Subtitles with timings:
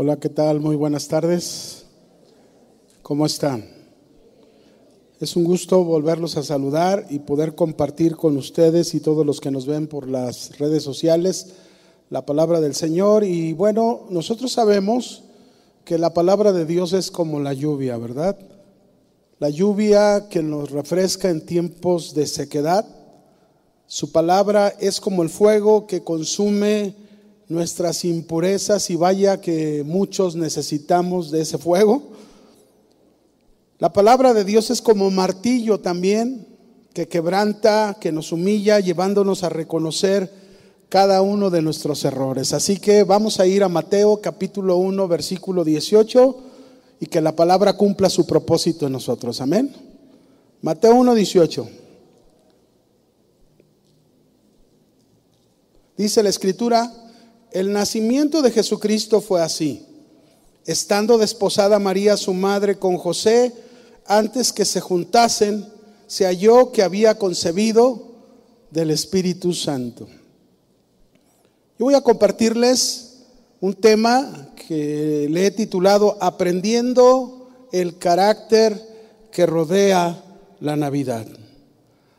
[0.00, 0.60] Hola, ¿qué tal?
[0.60, 1.82] Muy buenas tardes.
[3.02, 3.68] ¿Cómo están?
[5.18, 9.50] Es un gusto volverlos a saludar y poder compartir con ustedes y todos los que
[9.50, 11.48] nos ven por las redes sociales
[12.10, 13.24] la palabra del Señor.
[13.24, 15.24] Y bueno, nosotros sabemos
[15.84, 18.38] que la palabra de Dios es como la lluvia, ¿verdad?
[19.40, 22.86] La lluvia que nos refresca en tiempos de sequedad.
[23.88, 27.07] Su palabra es como el fuego que consume
[27.48, 32.02] nuestras impurezas y vaya que muchos necesitamos de ese fuego.
[33.78, 36.46] La palabra de Dios es como martillo también,
[36.92, 40.30] que quebranta, que nos humilla, llevándonos a reconocer
[40.88, 42.52] cada uno de nuestros errores.
[42.52, 46.36] Así que vamos a ir a Mateo capítulo 1, versículo 18,
[47.00, 49.40] y que la palabra cumpla su propósito en nosotros.
[49.40, 49.72] Amén.
[50.60, 51.68] Mateo 1, 18.
[55.96, 56.92] Dice la escritura,
[57.52, 59.84] el nacimiento de Jesucristo fue así.
[60.66, 63.52] Estando desposada María, su madre, con José,
[64.06, 65.66] antes que se juntasen,
[66.06, 68.08] se halló que había concebido
[68.70, 70.06] del Espíritu Santo.
[71.78, 73.24] Yo voy a compartirles
[73.60, 78.80] un tema que le he titulado Aprendiendo el carácter
[79.30, 80.22] que rodea
[80.60, 81.26] la Navidad.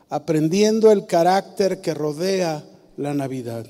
[0.08, 2.64] Aprendiendo el carácter que rodea
[2.96, 3.66] la Navidad.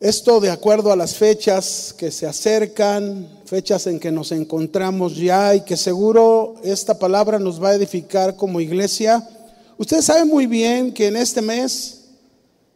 [0.00, 5.54] Esto de acuerdo a las fechas que se acercan, fechas en que nos encontramos ya
[5.54, 9.28] y que seguro esta palabra nos va a edificar como iglesia.
[9.76, 12.06] Ustedes saben muy bien que en este mes,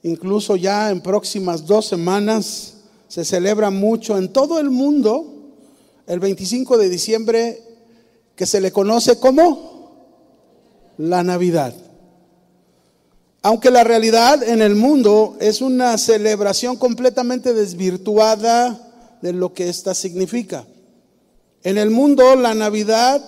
[0.03, 2.75] incluso ya en próximas dos semanas,
[3.08, 5.25] se celebra mucho en todo el mundo
[6.06, 7.62] el 25 de diciembre
[8.36, 9.94] que se le conoce como
[10.98, 11.75] la Navidad.
[13.47, 18.81] Aunque la realidad en el mundo es una celebración completamente desvirtuada
[19.20, 20.64] de lo que ésta significa.
[21.62, 23.22] En el mundo la Navidad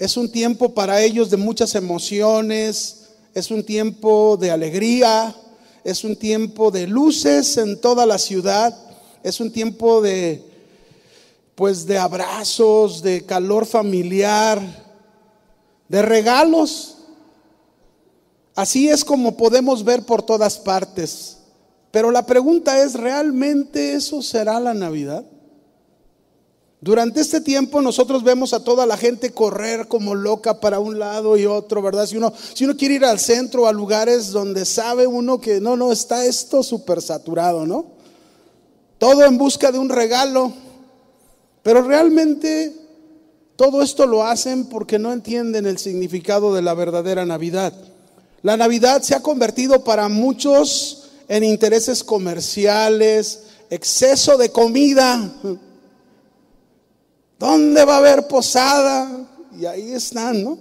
[0.00, 5.32] es un tiempo para ellos de muchas emociones, es un tiempo de alegría,
[5.84, 8.76] es un tiempo de luces en toda la ciudad,
[9.22, 10.42] es un tiempo de
[11.54, 14.60] pues de abrazos, de calor familiar,
[15.88, 16.96] de regalos
[18.54, 21.38] Así es como podemos ver por todas partes.
[21.90, 25.24] Pero la pregunta es, ¿realmente eso será la Navidad?
[26.80, 31.36] Durante este tiempo nosotros vemos a toda la gente correr como loca para un lado
[31.36, 32.06] y otro, ¿verdad?
[32.06, 35.76] Si uno, si uno quiere ir al centro, a lugares donde sabe uno que no,
[35.76, 37.86] no, está esto súper saturado, ¿no?
[38.98, 40.52] Todo en busca de un regalo.
[41.62, 42.74] Pero realmente
[43.54, 47.74] todo esto lo hacen porque no entienden el significado de la verdadera Navidad.
[48.42, 55.32] La Navidad se ha convertido para muchos en intereses comerciales, exceso de comida.
[57.38, 59.28] ¿Dónde va a haber posada?
[59.58, 60.58] Y ahí están, ¿no?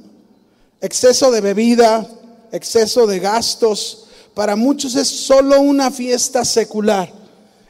[0.79, 2.07] Exceso de bebida,
[2.51, 4.05] exceso de gastos.
[4.35, 7.11] Para muchos es solo una fiesta secular.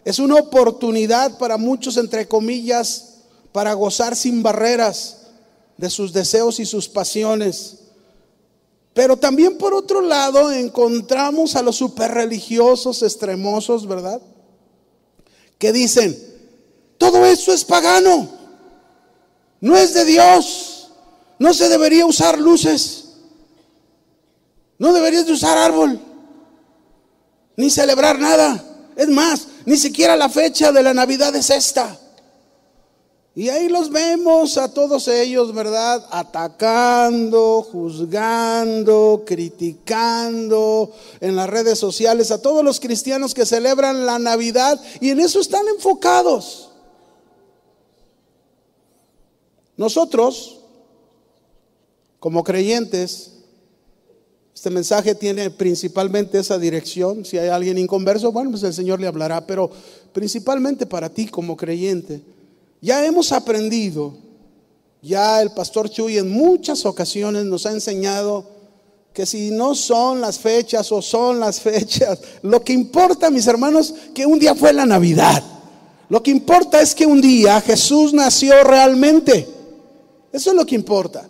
[0.04, 3.16] Es una oportunidad para muchos, entre comillas,
[3.52, 5.18] para gozar sin barreras
[5.78, 7.81] de sus deseos y sus pasiones.
[8.94, 14.22] Pero también por otro lado encontramos a los superreligiosos extremosos, ¿verdad?
[15.58, 16.18] Que dicen,
[16.98, 18.30] todo eso es pagano,
[19.62, 20.90] no es de Dios,
[21.40, 23.06] no se debería usar luces,
[24.78, 26.00] no deberías de usar árbol,
[27.56, 28.64] ni celebrar nada.
[28.96, 31.98] Es más, ni siquiera la fecha de la Navidad es esta.
[33.34, 36.06] Y ahí los vemos a todos ellos, ¿verdad?
[36.12, 44.82] Atacando, juzgando, criticando en las redes sociales a todos los cristianos que celebran la Navidad
[45.00, 46.72] y en eso están enfocados.
[49.78, 50.60] Nosotros,
[52.20, 53.32] como creyentes,
[54.54, 57.24] este mensaje tiene principalmente esa dirección.
[57.24, 59.72] Si hay alguien inconverso, bueno, pues el Señor le hablará, pero
[60.12, 62.22] principalmente para ti como creyente
[62.82, 64.18] ya hemos aprendido,
[65.02, 68.46] ya el pastor Chuy en muchas ocasiones nos ha enseñado
[69.14, 73.94] que si no son las fechas o son las fechas, lo que importa, mis hermanos,
[74.14, 75.44] que un día fue la Navidad.
[76.10, 79.48] Lo que importa es que un día Jesús nació realmente.
[80.32, 81.28] Eso es lo que importa.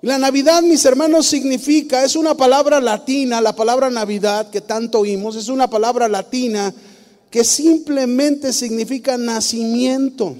[0.00, 5.34] La Navidad, mis hermanos, significa, es una palabra latina, la palabra Navidad que tanto oímos,
[5.34, 6.72] es una palabra latina
[7.30, 10.36] que simplemente significa nacimiento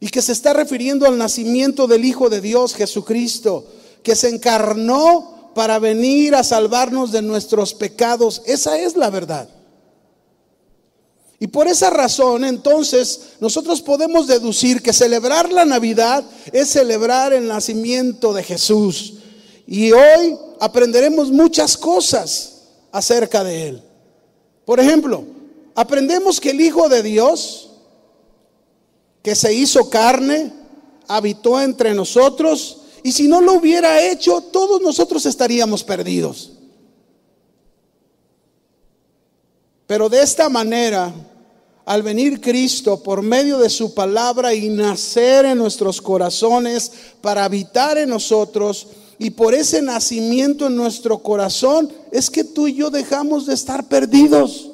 [0.00, 3.64] y que se está refiriendo al nacimiento del Hijo de Dios, Jesucristo,
[4.02, 8.42] que se encarnó para venir a salvarnos de nuestros pecados.
[8.44, 9.48] Esa es la verdad.
[11.40, 17.48] Y por esa razón, entonces, nosotros podemos deducir que celebrar la Navidad es celebrar el
[17.48, 19.14] nacimiento de Jesús.
[19.66, 22.62] Y hoy aprenderemos muchas cosas
[22.92, 23.82] acerca de Él.
[24.64, 25.24] Por ejemplo,
[25.74, 27.70] aprendemos que el Hijo de Dios,
[29.22, 30.52] que se hizo carne,
[31.06, 36.52] habitó entre nosotros, y si no lo hubiera hecho, todos nosotros estaríamos perdidos.
[39.86, 41.12] Pero de esta manera,
[41.84, 46.90] al venir Cristo por medio de su palabra y nacer en nuestros corazones
[47.20, 48.86] para habitar en nosotros,
[49.18, 53.88] y por ese nacimiento en nuestro corazón es que tú y yo dejamos de estar
[53.88, 54.70] perdidos.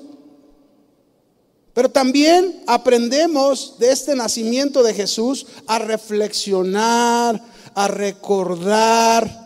[1.74, 7.42] Pero también aprendemos de este nacimiento de Jesús a reflexionar,
[7.74, 9.40] a recordar,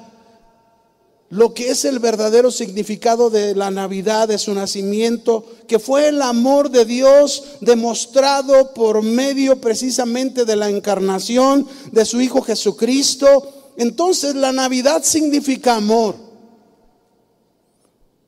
[1.35, 6.23] lo que es el verdadero significado de la Navidad, de su nacimiento, que fue el
[6.23, 13.63] amor de Dios demostrado por medio precisamente de la encarnación de su Hijo Jesucristo.
[13.76, 16.17] Entonces la Navidad significa amor.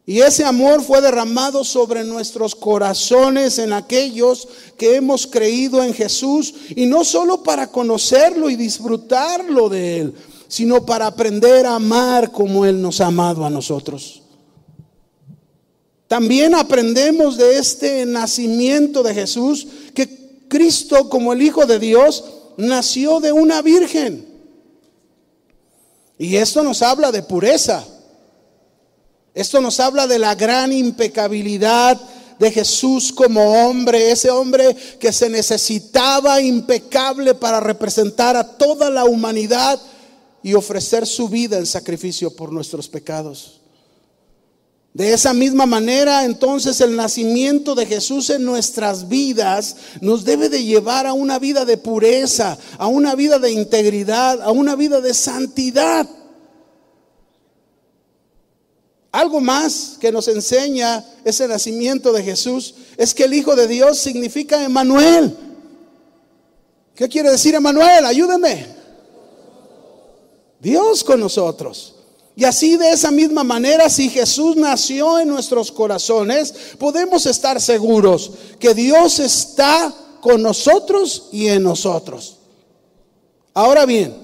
[0.09, 4.47] Y ese amor fue derramado sobre nuestros corazones en aquellos
[4.79, 10.15] que hemos creído en Jesús y no solo para conocerlo y disfrutarlo de Él,
[10.47, 14.23] sino para aprender a amar como Él nos ha amado a nosotros.
[16.07, 22.25] También aprendemos de este nacimiento de Jesús que Cristo como el Hijo de Dios
[22.57, 24.36] nació de una virgen.
[26.19, 27.85] Y esto nos habla de pureza.
[29.35, 32.01] Esto nos habla de la gran impecabilidad
[32.39, 39.05] de Jesús como hombre, ese hombre que se necesitaba impecable para representar a toda la
[39.05, 39.81] humanidad
[40.43, 43.56] y ofrecer su vida en sacrificio por nuestros pecados.
[44.97, 50.65] De esa misma manera, entonces, el nacimiento de Jesús en nuestras vidas nos debe de
[50.65, 55.13] llevar a una vida de pureza, a una vida de integridad, a una vida de
[55.13, 56.09] santidad.
[59.13, 63.99] Algo más que nos enseña ese nacimiento de Jesús es que el Hijo de Dios
[63.99, 65.37] significa Emanuel.
[66.95, 68.07] ¿Qué quiere decir Emanuel?
[68.07, 68.67] Ayúdeme.
[70.59, 71.96] Dios con nosotros.
[72.38, 78.31] Y así de esa misma manera, si Jesús nació en nuestros corazones, podemos estar seguros
[78.61, 82.37] que Dios está con nosotros y en nosotros.
[83.55, 84.15] Ahora bien,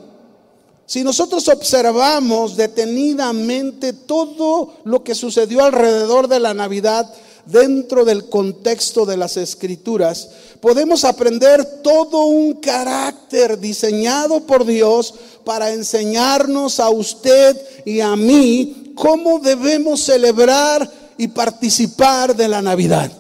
[0.85, 7.11] si nosotros observamos detenidamente todo lo que sucedió alrededor de la Navidad,
[7.47, 10.29] dentro del contexto de las escrituras,
[10.61, 18.93] podemos aprender todo un carácter diseñado por Dios para enseñarnos a usted y a mí
[18.95, 23.11] cómo debemos celebrar y participar de la Navidad.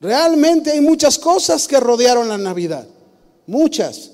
[0.00, 2.86] Realmente hay muchas cosas que rodearon la Navidad,
[3.46, 4.10] muchas.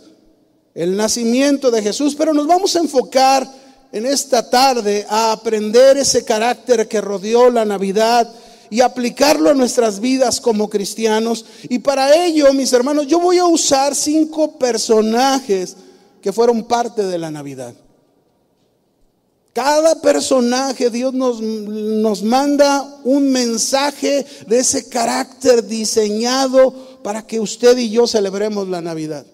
[0.75, 3.49] El nacimiento de Jesús, pero nos vamos a enfocar
[3.93, 8.31] en esta tarde a aprender ese carácter que rodeó la Navidad
[8.71, 11.45] y aplicarlo a nuestras vidas como cristianos.
[11.69, 15.77] Y para ello, mis hermanos, yo voy a usar cinco personajes
[16.21, 17.75] que fueron parte de la Navidad.
[19.55, 27.77] Cada personaje Dios nos, nos manda un mensaje de ese carácter diseñado para que usted
[27.79, 29.27] y yo celebremos la Navidad.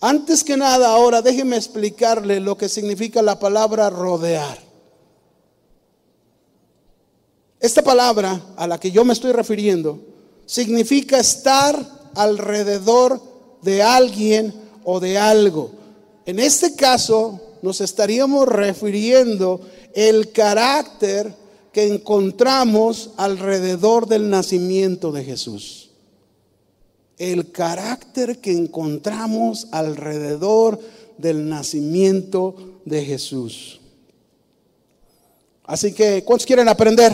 [0.00, 4.58] Antes que nada, ahora déjeme explicarle lo que significa la palabra rodear.
[7.58, 10.00] Esta palabra a la que yo me estoy refiriendo
[10.46, 11.76] significa estar
[12.14, 13.20] alrededor
[13.62, 15.72] de alguien o de algo.
[16.26, 19.60] En este caso nos estaríamos refiriendo
[19.94, 21.34] el carácter
[21.72, 25.87] que encontramos alrededor del nacimiento de Jesús
[27.18, 30.80] el carácter que encontramos alrededor
[31.18, 33.80] del nacimiento de Jesús.
[35.64, 37.12] Así que, ¿cuántos quieren aprender?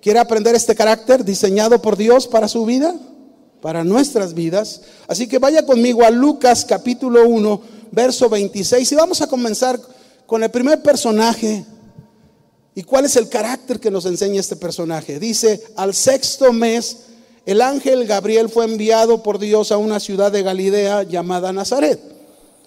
[0.00, 2.94] ¿Quiere aprender este carácter diseñado por Dios para su vida?
[3.60, 4.82] Para nuestras vidas.
[5.08, 9.78] Así que vaya conmigo a Lucas capítulo 1, verso 26 y vamos a comenzar
[10.24, 11.64] con el primer personaje.
[12.74, 15.18] ¿Y cuál es el carácter que nos enseña este personaje?
[15.18, 17.07] Dice, al sexto mes
[17.48, 21.98] el ángel Gabriel fue enviado por Dios a una ciudad de Galilea llamada Nazaret,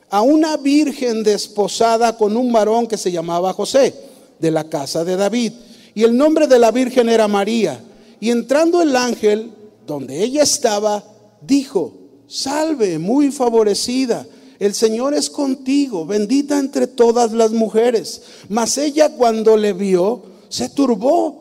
[0.09, 3.93] a una virgen desposada con un varón que se llamaba José,
[4.39, 5.53] de la casa de David.
[5.93, 7.79] Y el nombre de la virgen era María.
[8.19, 9.51] Y entrando el ángel,
[9.85, 11.03] donde ella estaba,
[11.41, 11.93] dijo,
[12.25, 14.25] salve, muy favorecida,
[14.57, 18.23] el Señor es contigo, bendita entre todas las mujeres.
[18.49, 21.40] Mas ella cuando le vio, se turbó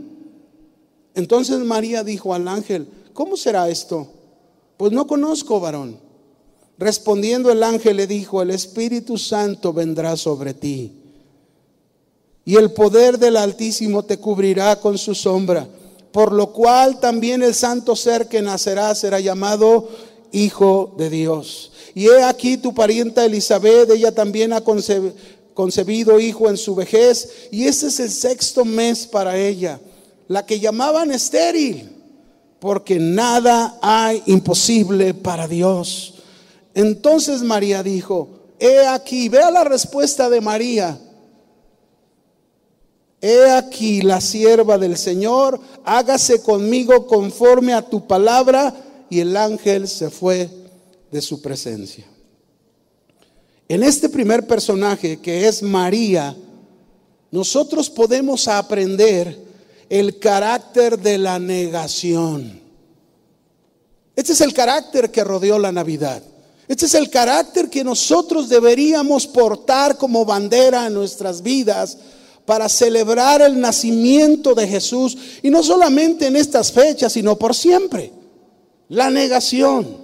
[1.15, 4.07] Entonces María dijo al ángel, ¿cómo será esto?
[4.77, 5.97] Pues no conozco varón.
[6.77, 11.01] Respondiendo el ángel le dijo, el Espíritu Santo vendrá sobre ti
[12.45, 15.67] y el poder del Altísimo te cubrirá con su sombra,
[16.11, 19.87] por lo cual también el santo ser que nacerá será llamado
[20.31, 21.71] Hijo de Dios.
[21.93, 24.61] Y he aquí tu parienta Elizabeth, ella también ha
[25.53, 29.79] concebido hijo en su vejez, y este es el sexto mes para ella,
[30.31, 31.89] la que llamaban estéril,
[32.57, 36.13] porque nada hay imposible para Dios.
[36.73, 40.97] Entonces María dijo, he aquí, vea la respuesta de María.
[43.19, 48.73] He aquí la sierva del Señor, hágase conmigo conforme a tu palabra.
[49.09, 50.49] Y el ángel se fue
[51.11, 52.05] de su presencia.
[53.67, 56.37] En este primer personaje, que es María,
[57.31, 59.50] nosotros podemos aprender
[59.91, 62.61] el carácter de la negación.
[64.15, 66.23] Este es el carácter que rodeó la Navidad.
[66.65, 71.97] Este es el carácter que nosotros deberíamos portar como bandera en nuestras vidas
[72.45, 75.17] para celebrar el nacimiento de Jesús.
[75.41, 78.13] Y no solamente en estas fechas, sino por siempre.
[78.87, 79.97] La negación.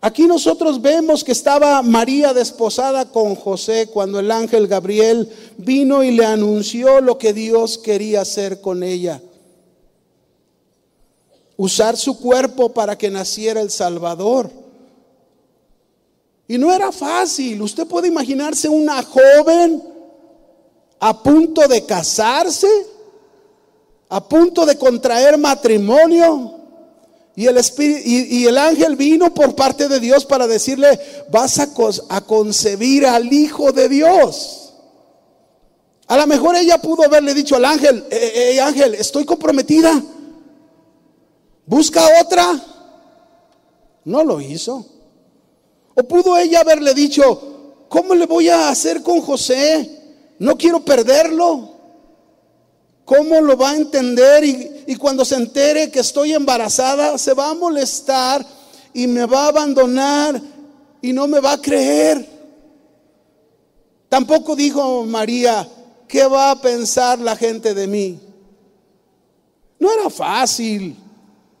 [0.00, 6.10] Aquí nosotros vemos que estaba María desposada con José cuando el ángel Gabriel vino y
[6.10, 9.20] le anunció lo que Dios quería hacer con ella.
[11.56, 14.50] Usar su cuerpo para que naciera el Salvador.
[16.46, 17.62] Y no era fácil.
[17.62, 19.82] Usted puede imaginarse una joven
[21.00, 22.68] a punto de casarse,
[24.08, 26.54] a punto de contraer matrimonio.
[27.36, 30.98] Y el, espíritu, y, el ángel vino por parte de Dios para decirle,
[31.30, 34.72] vas a, concebir al Hijo de Dios.
[36.06, 40.02] A lo mejor ella pudo haberle dicho al ángel, eh, eh, ángel, estoy comprometida.
[41.66, 42.58] Busca otra.
[44.04, 44.86] No lo hizo.
[45.94, 49.90] O pudo ella haberle dicho, ¿cómo le voy a hacer con José?
[50.38, 51.76] No quiero perderlo.
[53.04, 54.44] ¿Cómo lo va a entender?
[54.44, 58.46] Y, cuando se entere que estoy embarazada, se va a molestar
[58.94, 60.40] y me va a abandonar
[61.02, 62.24] y no me va a creer.
[64.08, 65.68] Tampoco dijo María,
[66.06, 68.20] ¿qué va a pensar la gente de mí?
[69.78, 70.96] No era fácil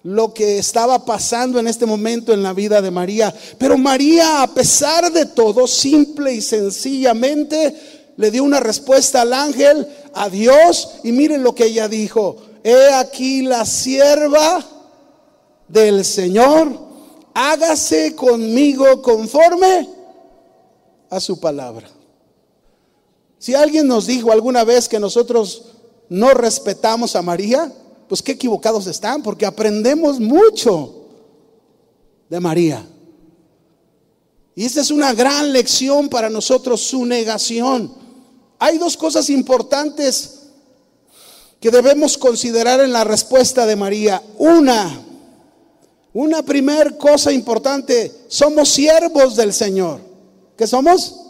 [0.04, 3.34] lo que estaba pasando en este momento en la vida de María.
[3.58, 9.86] Pero María, a pesar de todo, simple y sencillamente, le dio una respuesta al ángel,
[10.14, 12.36] a Dios, y miren lo que ella dijo.
[12.68, 14.66] He aquí la sierva
[15.68, 16.76] del Señor,
[17.32, 19.88] hágase conmigo conforme
[21.08, 21.88] a su palabra.
[23.38, 25.76] Si alguien nos dijo alguna vez que nosotros
[26.08, 27.72] no respetamos a María,
[28.08, 31.06] pues qué equivocados están, porque aprendemos mucho
[32.28, 32.84] de María.
[34.56, 37.94] Y esta es una gran lección para nosotros, su negación.
[38.58, 40.35] Hay dos cosas importantes
[41.60, 44.22] que debemos considerar en la respuesta de María.
[44.38, 45.02] Una,
[46.12, 50.00] una primer cosa importante, somos siervos del Señor.
[50.56, 51.20] ¿Qué somos?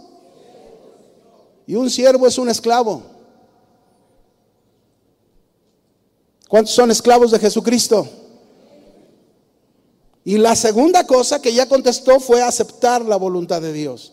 [1.66, 3.02] Y un siervo es un esclavo.
[6.48, 8.08] ¿Cuántos son esclavos de Jesucristo?
[10.24, 14.12] Y la segunda cosa que ya contestó fue aceptar la voluntad de Dios.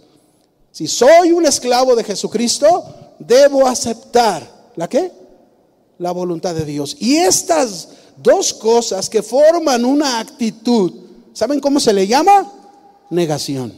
[0.71, 2.85] Si soy un esclavo de Jesucristo,
[3.19, 5.11] debo aceptar la qué?
[6.03, 6.97] La voluntad de Dios.
[6.99, 10.91] Y estas dos cosas que forman una actitud,
[11.31, 12.51] ¿saben cómo se le llama?
[13.09, 13.73] Negación.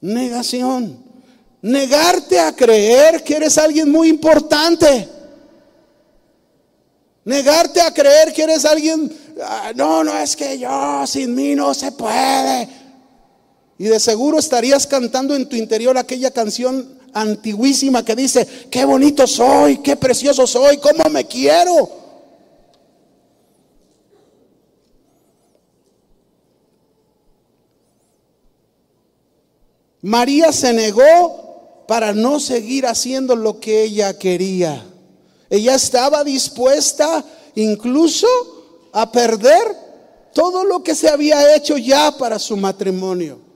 [0.00, 0.98] Negación.
[1.62, 5.08] Negarte a creer que eres alguien muy importante.
[7.24, 11.72] Negarte a creer que eres alguien, ah, no, no es que yo sin mí no
[11.72, 12.68] se puede.
[13.78, 19.26] Y de seguro estarías cantando en tu interior aquella canción antiguísima que dice, qué bonito
[19.26, 22.00] soy, qué precioso soy, cómo me quiero.
[30.02, 34.86] María se negó para no seguir haciendo lo que ella quería.
[35.50, 37.24] Ella estaba dispuesta
[37.54, 38.26] incluso
[38.92, 39.76] a perder
[40.32, 43.49] todo lo que se había hecho ya para su matrimonio.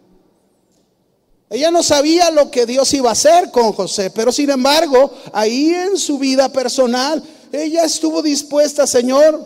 [1.55, 5.73] Ella no sabía lo que Dios iba a hacer con José, pero sin embargo, ahí
[5.73, 9.41] en su vida personal, ella estuvo dispuesta, Señor,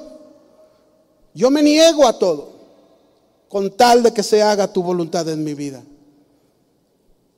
[1.35, 2.53] yo me niego a todo,
[3.51, 5.83] con tal de que se haga tu voluntad en mi vida.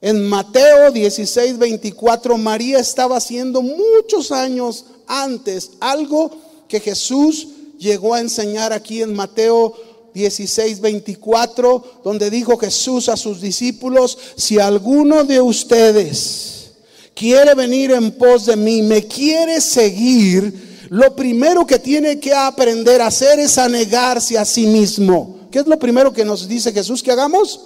[0.00, 6.30] En Mateo 16, 24, María estaba haciendo muchos años antes algo
[6.68, 9.74] que Jesús llegó a enseñar aquí en Mateo
[10.14, 16.72] 16, 24, donde dijo Jesús a sus discípulos, si alguno de ustedes
[17.14, 23.00] quiere venir en pos de mí, me quiere seguir, lo primero que tiene que aprender
[23.00, 25.48] a hacer es a negarse a sí mismo.
[25.50, 27.60] ¿Qué es lo primero que nos dice Jesús que hagamos?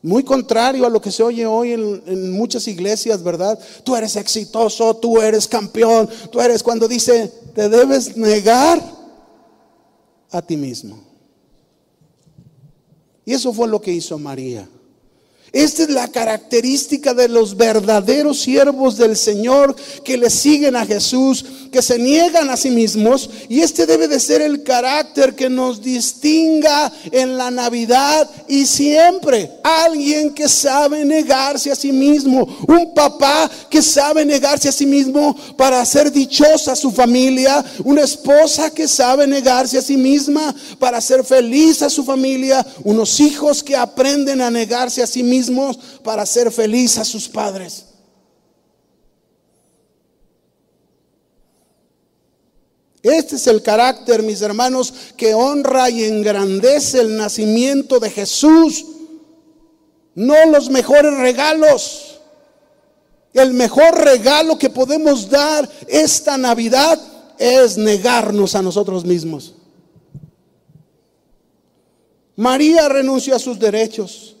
[0.00, 3.58] Muy contrario a lo que se oye hoy en, muchas iglesias, ¿verdad?
[3.82, 8.80] Tú eres exitoso, tú eres campeón, tú eres cuando dice, te debes negar
[10.30, 11.02] a ti mismo.
[13.24, 14.68] Y eso fue lo que hizo María.
[15.52, 19.74] Esta es la característica de los verdaderos siervos del Señor
[20.04, 23.30] que le siguen a Jesús, que se niegan a sí mismos.
[23.48, 29.50] Y este debe de ser el carácter que nos distinga en la Navidad y siempre.
[29.64, 32.46] Alguien que sabe negarse a sí mismo.
[32.66, 37.64] Un papá que sabe negarse a sí mismo para hacer dichosa a su familia.
[37.84, 42.66] Una esposa que sabe negarse a sí misma para hacer feliz a su familia.
[42.84, 45.22] Unos hijos que aprenden a negarse a sí
[46.02, 47.84] para ser feliz a sus padres.
[53.02, 58.84] Este es el carácter, mis hermanos, que honra y engrandece el nacimiento de Jesús.
[60.14, 62.20] No los mejores regalos.
[63.32, 67.00] El mejor regalo que podemos dar esta Navidad
[67.38, 69.54] es negarnos a nosotros mismos.
[72.34, 74.37] María renunció a sus derechos.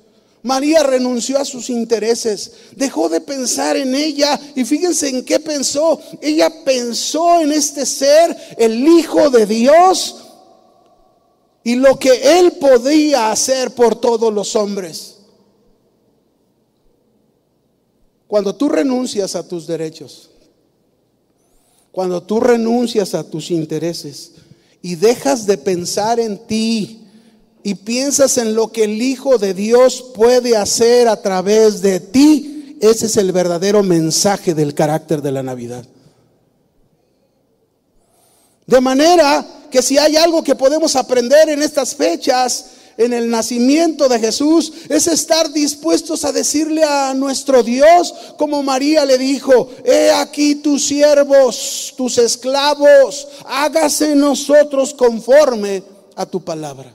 [0.48, 6.00] María renunció a sus intereses, dejó de pensar en ella y fíjense en qué pensó.
[6.22, 10.16] Ella pensó en este ser, el Hijo de Dios,
[11.62, 15.16] y lo que él podía hacer por todos los hombres.
[18.26, 20.30] Cuando tú renuncias a tus derechos,
[21.92, 24.32] cuando tú renuncias a tus intereses
[24.80, 26.97] y dejas de pensar en ti,
[27.68, 32.78] y piensas en lo que el Hijo de Dios puede hacer a través de ti,
[32.80, 35.84] ese es el verdadero mensaje del carácter de la Navidad.
[38.66, 44.08] De manera que si hay algo que podemos aprender en estas fechas, en el nacimiento
[44.08, 50.10] de Jesús, es estar dispuestos a decirle a nuestro Dios, como María le dijo, he
[50.10, 55.82] aquí tus siervos, tus esclavos, hágase nosotros conforme
[56.16, 56.94] a tu palabra.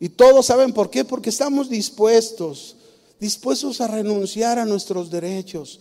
[0.00, 2.74] Y todos saben por qué, porque estamos dispuestos,
[3.20, 5.78] dispuestos a renunciar a nuestros derechos,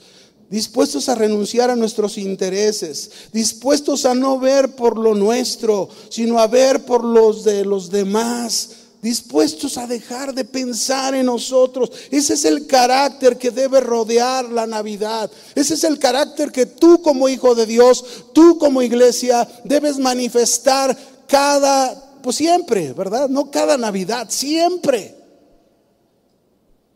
[0.50, 6.48] dispuestos a renunciar a nuestros intereses, dispuestos a no ver por lo nuestro, sino a
[6.48, 11.90] ver por los de los demás, dispuestos a dejar de pensar en nosotros.
[12.12, 15.32] Ese es el carácter que debe rodear la Navidad.
[15.56, 18.04] Ese es el carácter que tú como hijo de Dios,
[18.34, 23.30] tú como iglesia, debes manifestar cada pues siempre, ¿verdad?
[23.30, 25.16] No cada Navidad, siempre.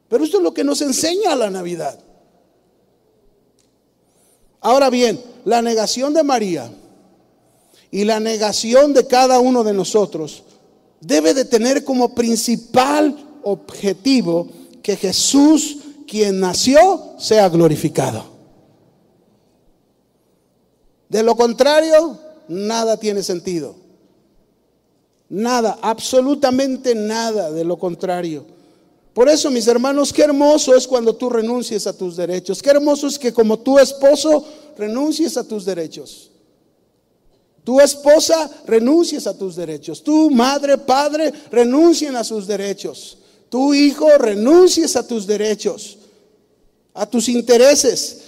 [0.08, 2.00] Pero esto es lo que nos enseña la Navidad.
[4.62, 6.72] Ahora bien, la negación de María
[7.92, 10.44] y la negación de cada uno de nosotros
[11.02, 14.48] debe de tener como principal objetivo
[14.82, 18.26] que Jesús, quien nació, sea glorificado.
[21.10, 23.83] De lo contrario, nada tiene sentido.
[25.30, 28.46] Nada, absolutamente nada de lo contrario.
[29.14, 32.62] Por eso, mis hermanos, qué hermoso es cuando tú renuncies a tus derechos.
[32.62, 34.46] Qué hermoso es que como tu esposo
[34.78, 36.32] renuncies a tus derechos.
[37.64, 40.04] Tu esposa renuncies a tus derechos.
[40.04, 43.20] Tu madre, padre renuncien a sus derechos.
[43.50, 46.00] Tu hijo renuncies a tus derechos,
[46.94, 48.22] a tus intereses.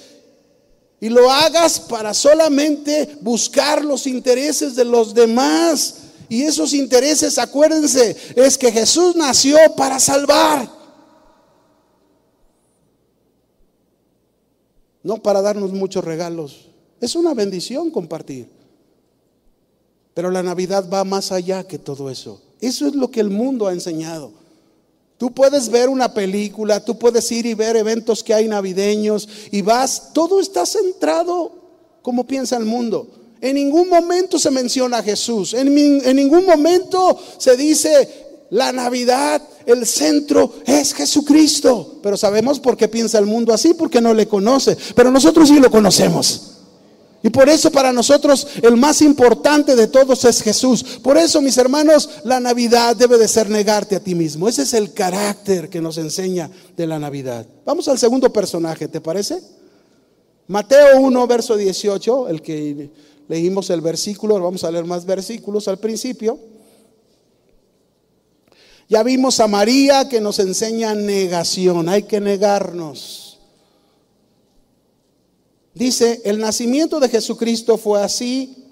[1.02, 5.96] Y lo hagas para solamente buscar los intereses de los demás
[6.30, 10.70] y esos intereses, acuérdense, es que Jesús nació para salvar.
[15.04, 16.70] No para darnos muchos regalos.
[17.00, 18.50] Es una bendición compartir.
[20.16, 22.42] Pero la Navidad va más allá que todo eso.
[22.62, 24.32] Eso es lo que el mundo ha enseñado.
[25.18, 29.62] Tú puedes ver una película, tú puedes ir y ver eventos que hay navideños y
[29.62, 31.52] vas, todo está centrado
[32.02, 33.08] como piensa el mundo.
[33.46, 35.72] En ningún momento se menciona a Jesús, en,
[36.16, 42.00] ningún momento se dice la Navidad, el centro es Jesucristo.
[42.02, 44.76] Pero sabemos por qué piensa el mundo así, porque no le conoce.
[44.96, 46.54] Pero nosotros sí lo conocemos.
[47.22, 50.84] Y por eso para nosotros el más importante de todos es Jesús.
[51.04, 54.50] Por eso, mis hermanos, la Navidad debe de ser negarte a ti mismo.
[54.50, 57.46] Ese es el carácter que nos enseña de la Navidad.
[57.64, 59.40] Vamos al segundo personaje, ¿te parece?
[60.48, 62.90] Mateo 1, verso 18, el que
[63.28, 66.40] leímos el versículo, vamos a leer más versículos al principio.
[68.88, 73.40] Ya vimos a María que nos enseña negación, hay que negarnos.
[75.74, 78.64] Dice, el nacimiento de Jesucristo fue así,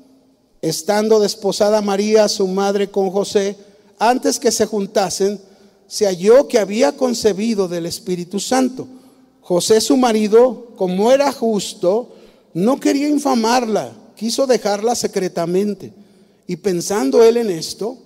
[0.62, 3.58] estando desposada María, su madre, con José,
[4.00, 5.42] antes que se juntasen,
[5.88, 8.88] se halló que había concebido del Espíritu Santo.
[9.42, 12.14] José, su marido, como era justo,
[12.54, 15.94] no quería infamarla, quiso dejarla secretamente.
[16.48, 17.98] Y pensando él en esto,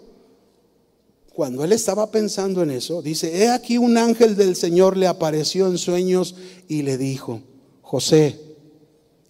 [1.34, 5.68] cuando él estaba pensando en eso, dice, he aquí un ángel del Señor le apareció
[5.68, 6.36] en sueños
[6.68, 7.42] y le dijo,
[7.82, 8.40] José,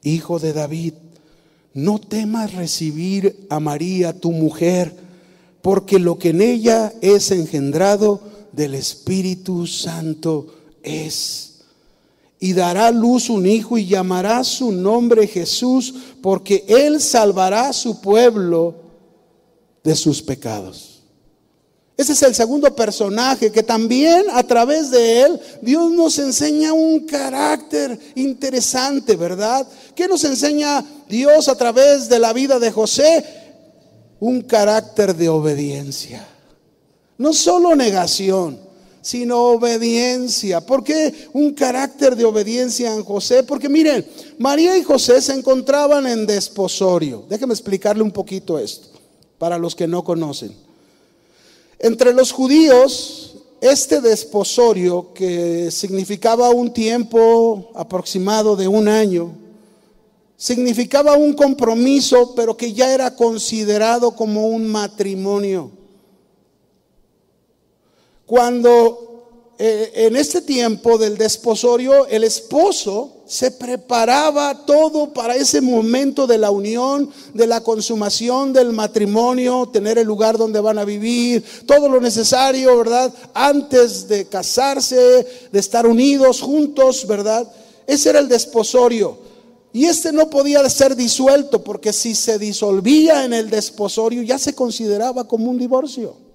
[0.03, 0.93] hijo de David,
[1.73, 4.95] no temas recibir a María, tu mujer,
[5.61, 10.47] porque lo que en ella es engendrado del Espíritu Santo
[10.81, 11.56] es.
[12.39, 17.99] Y dará luz un hijo y llamará su nombre Jesús, porque él salvará a su
[17.99, 18.75] pueblo
[19.83, 20.97] de sus pecados.
[21.97, 26.99] Ese es el segundo personaje que también a través de él Dios nos enseña un
[27.07, 29.67] carácter interesante, ¿verdad?
[29.95, 33.25] ¿Qué nos enseña Dios a través de la vida de José?
[34.19, 36.27] Un carácter de obediencia.
[37.17, 38.59] No solo negación,
[39.07, 40.59] sino obediencia.
[40.59, 43.41] ¿Por qué un carácter de obediencia en José?
[43.41, 44.05] Porque miren,
[44.37, 47.23] María y José se encontraban en desposorio.
[47.29, 48.89] Déjenme explicarle un poquito esto,
[49.37, 50.51] para los que no conocen.
[51.79, 59.31] Entre los judíos, este desposorio, que significaba un tiempo aproximado de un año,
[60.35, 65.76] significaba un compromiso, pero que ya era considerado como un matrimonio.
[68.27, 76.27] Cuando eh, en este tiempo del desposorio, el esposo se preparaba todo para ese momento
[76.27, 81.41] de la unión, de la consumación del matrimonio, tener el lugar donde van a vivir,
[81.65, 83.13] todo lo necesario, ¿verdad?
[83.33, 87.49] Antes de casarse, de estar unidos juntos, ¿verdad?
[87.87, 89.17] Ese era el desposorio.
[89.71, 94.53] Y este no podía ser disuelto porque si se disolvía en el desposorio ya se
[94.53, 96.26] consideraba como un divorcio.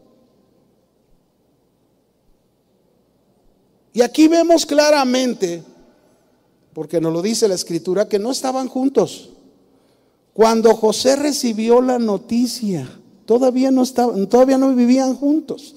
[3.93, 5.63] Y aquí vemos claramente,
[6.73, 9.31] porque nos lo dice la escritura, que no estaban juntos.
[10.33, 12.89] Cuando José recibió la noticia,
[13.27, 15.75] todavía no estaban, todavía no vivían juntos.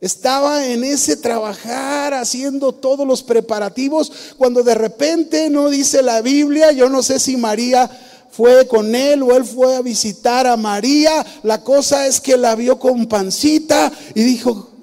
[0.00, 6.72] Estaba en ese trabajar, haciendo todos los preparativos, cuando de repente no dice la Biblia,
[6.72, 7.90] yo no sé si María
[8.30, 12.54] fue con él o él fue a visitar a María, la cosa es que la
[12.54, 14.73] vio con pancita y dijo,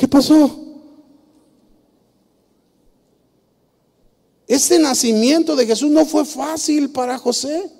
[0.00, 0.50] ¿Qué pasó?
[4.46, 7.70] Este nacimiento de Jesús no fue fácil para José.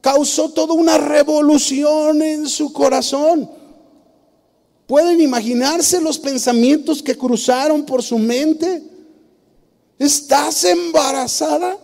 [0.00, 3.48] Causó toda una revolución en su corazón.
[4.88, 8.82] ¿Pueden imaginarse los pensamientos que cruzaron por su mente?
[10.00, 11.78] ¿Estás embarazada?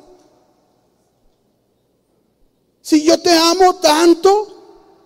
[2.80, 4.98] Si yo te amo tanto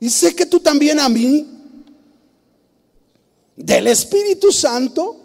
[0.00, 1.51] y sé que tú también a mí,
[3.64, 5.16] del Espíritu Santo.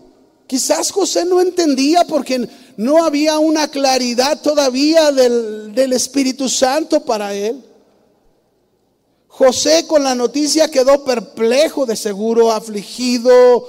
[0.46, 2.48] Quizás José no entendía porque
[2.78, 7.62] no había una claridad todavía del, del, Espíritu Santo para él.
[9.28, 13.68] José con la noticia quedó perplejo, de seguro, afligido,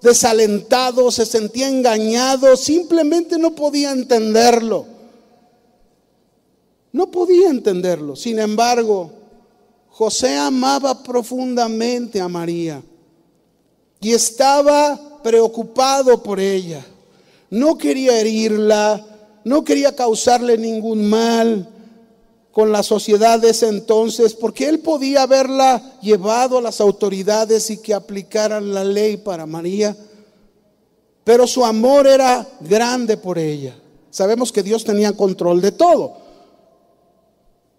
[0.00, 4.86] desalentado, se sentía engañado, simplemente no podía entenderlo.
[6.92, 8.14] No podía entenderlo.
[8.14, 9.10] Sin embargo,
[9.88, 12.82] José amaba profundamente a María
[14.00, 16.84] y estaba preocupado por ella.
[17.50, 19.04] No quería herirla,
[19.44, 21.68] no quería causarle ningún mal
[22.52, 27.78] con la sociedad de ese entonces, porque él podía haberla llevado a las autoridades y
[27.78, 29.96] que aplicaran la ley para María.
[31.22, 33.76] Pero su amor era grande por ella.
[34.10, 36.16] Sabemos que Dios tenía control de todo.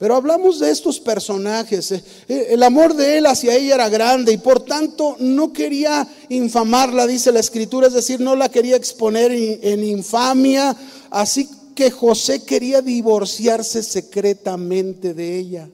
[0.02, 1.92] Pero hablamos de estos personajes.
[1.92, 6.08] Eh, eh, el amor de él hacia ella era grande y por tanto no quería
[6.30, 10.76] infamarla, dice la escritura, es decir, no la quería exponer en infamia.
[11.12, 15.70] Así que José quería divorciarse secretamente de ella.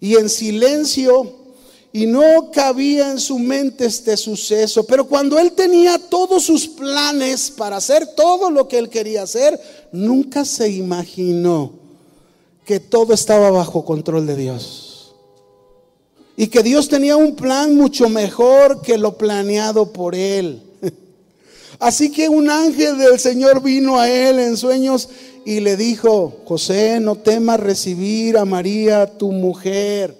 [0.00, 1.36] Y en silencio,
[1.92, 4.86] y no cabía en su mente este suceso.
[4.86, 9.60] Pero cuando él tenía todos sus planes para hacer todo lo que él quería hacer,
[9.92, 11.79] nunca se imaginó
[12.70, 15.12] que todo estaba bajo control de Dios.
[16.36, 20.62] Y que Dios tenía un plan mucho mejor que lo planeado por él.
[21.80, 25.08] Así que un ángel del Señor vino a él en sueños
[25.44, 30.16] y le dijo, José, no temas recibir a María, tu mujer.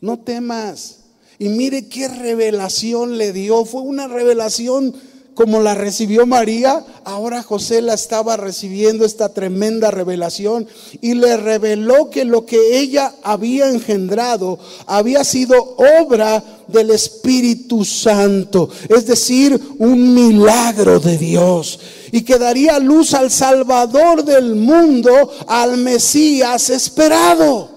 [0.00, 1.00] No temas.
[1.38, 3.66] Y mire qué revelación le dio.
[3.66, 4.94] Fue una revelación
[5.40, 10.68] como la recibió María, ahora José la estaba recibiendo esta tremenda revelación
[11.00, 18.68] y le reveló que lo que ella había engendrado había sido obra del Espíritu Santo,
[18.90, 21.80] es decir, un milagro de Dios
[22.12, 27.70] y que daría luz al Salvador del mundo, al Mesías esperado.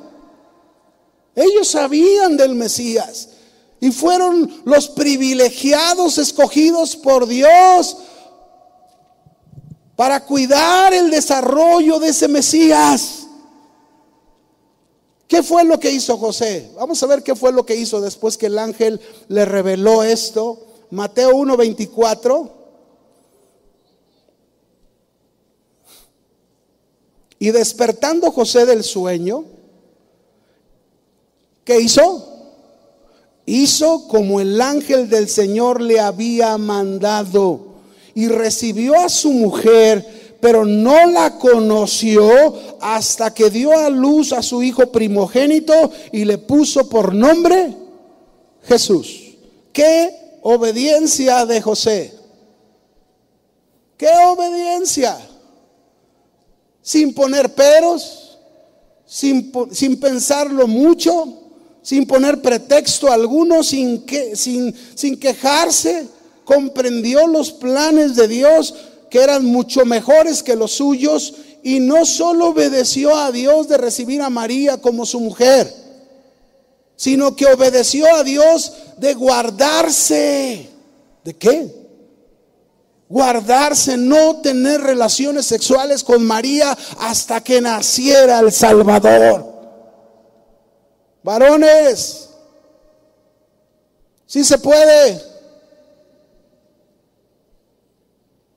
[1.34, 3.30] Ellos sabían del Mesías
[3.84, 7.98] y fueron los privilegiados escogidos por Dios
[9.98, 13.28] para cuidar el desarrollo de ese Mesías.
[15.28, 16.72] ¿Qué fue lo que hizo José?
[16.78, 20.66] Vamos a ver qué fue lo que hizo después que el ángel le reveló esto.
[20.90, 22.52] Mateo 1:24.
[27.38, 29.44] Y despertando José del sueño,
[31.66, 32.33] ¿qué hizo?
[33.46, 37.74] Hizo como el ángel del Señor le había mandado
[38.16, 42.30] y recibió a su mujer, pero no la conoció
[42.82, 47.76] hasta que dio a luz a su hijo primogénito y le puso por nombre
[48.64, 49.36] Jesús.
[49.72, 52.14] ¿Qué obediencia de José?
[53.98, 55.18] ¿Qué obediencia?
[56.82, 58.38] Sin poner peros,
[59.06, 61.43] sin, sin pensarlo mucho
[61.84, 66.08] sin poner pretexto alguno, sin, que, sin, sin quejarse,
[66.46, 68.74] comprendió los planes de Dios
[69.10, 74.22] que eran mucho mejores que los suyos y no solo obedeció a Dios de recibir
[74.22, 75.72] a María como su mujer,
[76.96, 80.70] sino que obedeció a Dios de guardarse.
[81.24, 81.84] ¿De qué?
[83.08, 89.53] Guardarse, no tener relaciones sexuales con María hasta que naciera el Salvador.
[91.24, 92.30] Varones,
[94.26, 95.22] sí se puede.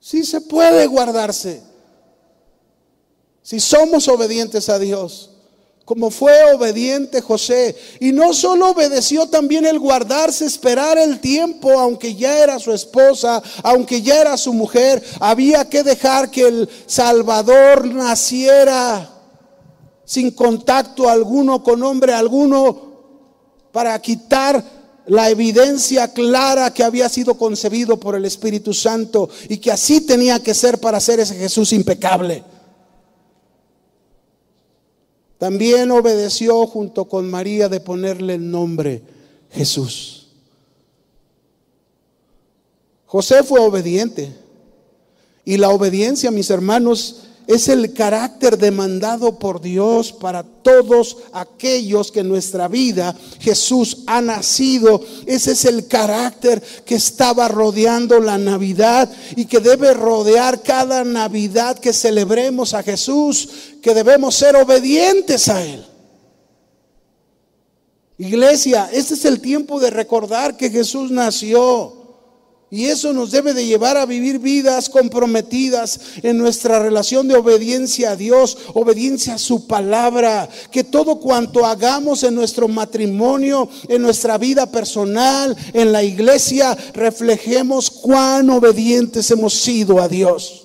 [0.01, 1.63] Sí se puede guardarse.
[3.43, 5.31] Si somos obedientes a Dios,
[5.87, 7.77] como fue obediente José.
[8.01, 13.41] Y no solo obedeció también el guardarse, esperar el tiempo, aunque ya era su esposa,
[13.63, 19.16] aunque ya era su mujer, había que dejar que el Salvador naciera
[20.07, 22.95] sin contacto alguno con hombre alguno
[23.73, 24.65] para quitar
[25.09, 30.43] la evidencia clara que había sido concebido por el Espíritu Santo y que así tenía
[30.43, 32.43] que ser para ser ese Jesús impecable.
[35.39, 39.03] También obedeció junto con María de ponerle el nombre
[39.51, 40.29] Jesús.
[43.07, 44.35] José fue obediente.
[45.45, 52.21] Y la obediencia, mis hermanos, es el carácter demandado por Dios para todos aquellos que
[52.21, 55.01] en nuestra vida Jesús ha nacido.
[55.27, 61.79] Ese es el carácter que estaba rodeando la Navidad y que debe rodear cada Navidad
[61.79, 63.49] que celebremos a Jesús,
[63.81, 65.87] que debemos ser obedientes a Él.
[68.19, 72.06] Iglesia, este es el tiempo de recordar que Jesús nació.
[72.69, 78.11] Y eso nos debe de llevar a vivir vidas comprometidas en nuestra relación de obediencia
[78.11, 80.49] a Dios, obediencia a su palabra.
[80.73, 87.89] Que todo cuanto hagamos en nuestro matrimonio, en nuestra vida personal, en la iglesia, reflejemos
[87.89, 90.65] cuán obedientes hemos sido a Dios.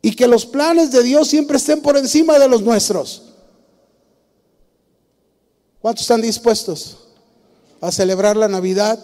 [0.00, 3.29] Y que los planes de Dios siempre estén por encima de los nuestros.
[5.80, 6.98] ¿Cuántos están dispuestos
[7.80, 8.98] a celebrar la Navidad?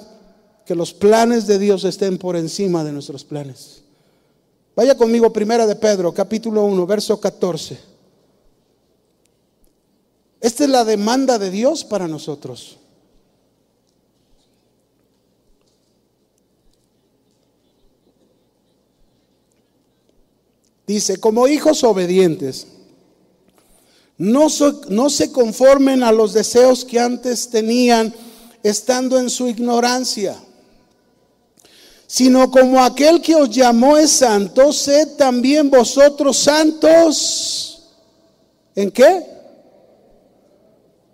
[0.66, 3.82] Que los planes de Dios estén por encima de nuestros planes.
[4.74, 7.78] Vaya conmigo, primera de Pedro, capítulo 1, verso 14.
[10.40, 12.76] Esta es la demanda de Dios para nosotros.
[20.86, 22.66] Dice, como hijos obedientes,
[24.18, 24.46] no,
[24.88, 28.14] no se conformen a los deseos que antes tenían
[28.62, 30.36] estando en su ignorancia,
[32.06, 37.82] sino como aquel que os llamó es santo, sed también vosotros santos.
[38.74, 39.24] ¿En qué?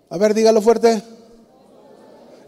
[0.09, 1.01] A ver, dígalo fuerte.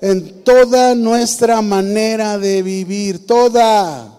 [0.01, 4.11] En toda nuestra manera de vivir, toda.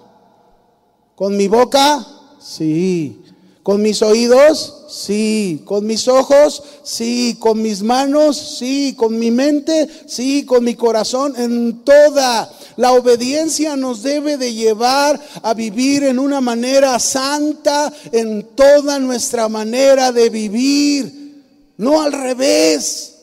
[1.14, 2.04] Con mi boca,
[2.40, 3.25] sí.
[3.66, 5.62] Con mis oídos, sí.
[5.64, 7.36] Con mis ojos, sí.
[7.40, 8.94] Con mis manos, sí.
[8.96, 10.44] Con mi mente, sí.
[10.44, 12.48] Con mi corazón, en toda.
[12.76, 19.48] La obediencia nos debe de llevar a vivir en una manera santa en toda nuestra
[19.48, 21.42] manera de vivir.
[21.76, 23.14] No al revés.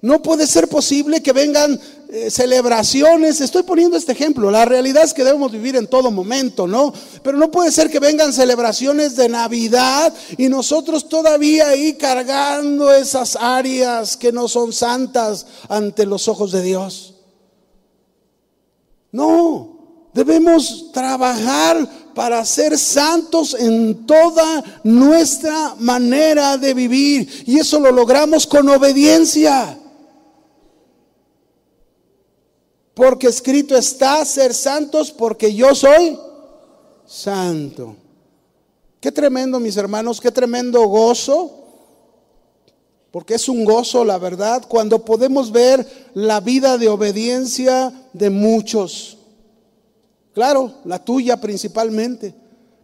[0.00, 1.78] No puede ser posible que vengan
[2.16, 3.40] eh, celebraciones.
[3.40, 4.48] Estoy poniendo este ejemplo.
[4.48, 6.94] La realidad es que debemos vivir en todo momento, ¿no?
[7.24, 13.34] Pero no puede ser que vengan celebraciones de Navidad y nosotros todavía ahí cargando esas
[13.34, 17.14] áreas que no son santas ante los ojos de Dios.
[19.10, 27.42] No, debemos trabajar para ser santos en toda nuestra manera de vivir.
[27.44, 29.80] Y eso lo logramos con obediencia.
[32.94, 36.18] Porque escrito está ser santos porque yo soy
[37.04, 37.96] santo.
[39.00, 41.60] Qué tremendo, mis hermanos, qué tremendo gozo.
[43.10, 49.18] Porque es un gozo, la verdad, cuando podemos ver la vida de obediencia de muchos.
[50.32, 52.34] Claro, la tuya principalmente.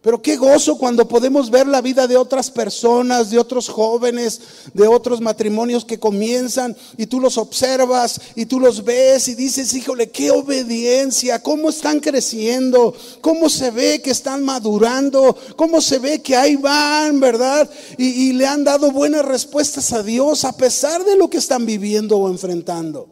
[0.02, 4.40] Pero qué gozo cuando podemos ver la vida de otras personas, de otros jóvenes,
[4.72, 9.74] de otros matrimonios que comienzan y tú los observas y tú los ves y dices,
[9.74, 16.22] híjole, qué obediencia, cómo están creciendo, cómo se ve que están madurando, cómo se ve
[16.22, 17.68] que ahí van, ¿verdad?
[17.98, 21.66] Y, y le han dado buenas respuestas a Dios a pesar de lo que están
[21.66, 23.06] viviendo o enfrentando.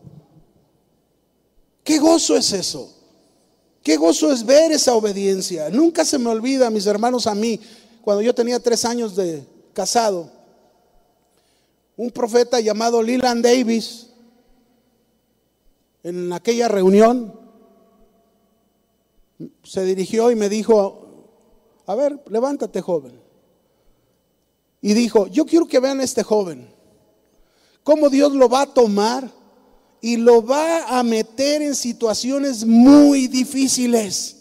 [1.84, 2.97] ¿Qué gozo es eso?
[3.88, 5.70] Qué gozo es ver esa obediencia.
[5.70, 7.58] Nunca se me olvida, mis hermanos, a mí,
[8.02, 10.30] cuando yo tenía tres años de casado,
[11.96, 14.10] un profeta llamado Leland Davis,
[16.02, 17.32] en aquella reunión,
[19.64, 21.32] se dirigió y me dijo,
[21.86, 23.18] a ver, levántate joven.
[24.82, 26.68] Y dijo, yo quiero que vean a este joven,
[27.82, 29.32] cómo Dios lo va a tomar
[30.00, 34.36] y lo va a meter en situaciones muy difíciles.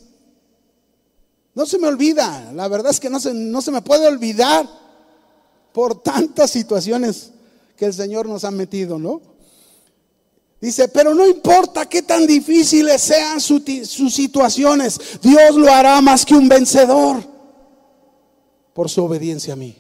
[1.55, 4.67] No se me olvida, la verdad es que no se, no se me puede olvidar
[5.73, 7.31] por tantas situaciones
[7.75, 9.21] que el Señor nos ha metido, ¿no?
[10.59, 13.63] Dice, pero no importa qué tan difíciles sean sus
[14.13, 17.23] situaciones, Dios lo hará más que un vencedor
[18.73, 19.75] por su obediencia a mí.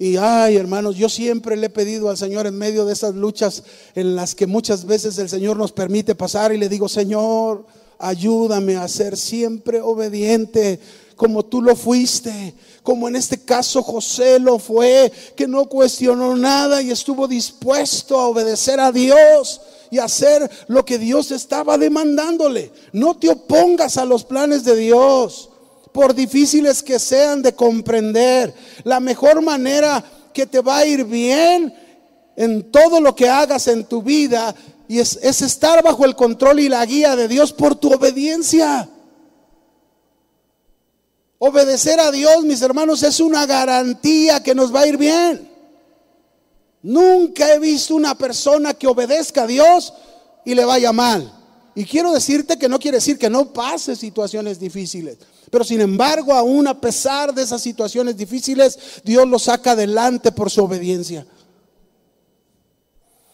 [0.00, 3.62] Y ay, hermanos, yo siempre le he pedido al Señor en medio de esas luchas
[3.94, 7.66] en las que muchas veces el Señor nos permite pasar y le digo, Señor,
[7.98, 10.80] ayúdame a ser siempre obediente
[11.16, 16.80] como tú lo fuiste, como en este caso José lo fue, que no cuestionó nada
[16.80, 19.60] y estuvo dispuesto a obedecer a Dios
[19.90, 22.72] y hacer lo que Dios estaba demandándole.
[22.94, 25.49] No te opongas a los planes de Dios
[25.92, 28.54] por difíciles que sean de comprender.
[28.84, 31.74] La mejor manera que te va a ir bien
[32.36, 34.54] en todo lo que hagas en tu vida
[34.88, 38.88] y es, es estar bajo el control y la guía de Dios por tu obediencia.
[41.38, 45.48] Obedecer a Dios, mis hermanos, es una garantía que nos va a ir bien.
[46.82, 49.92] Nunca he visto una persona que obedezca a Dios
[50.44, 51.32] y le vaya mal.
[51.74, 55.18] Y quiero decirte que no quiere decir que no pase situaciones difíciles.
[55.50, 60.50] Pero sin embargo, aún a pesar de esas situaciones difíciles, Dios lo saca adelante por
[60.50, 61.26] su obediencia.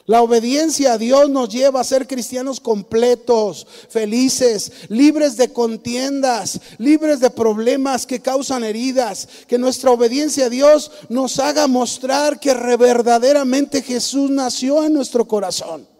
[0.06, 7.18] La obediencia a Dios nos lleva a ser cristianos completos, felices, libres de contiendas, libres
[7.18, 9.28] de problemas que causan heridas.
[9.48, 15.95] Que nuestra obediencia a Dios nos haga mostrar que verdaderamente Jesús nació en nuestro corazón.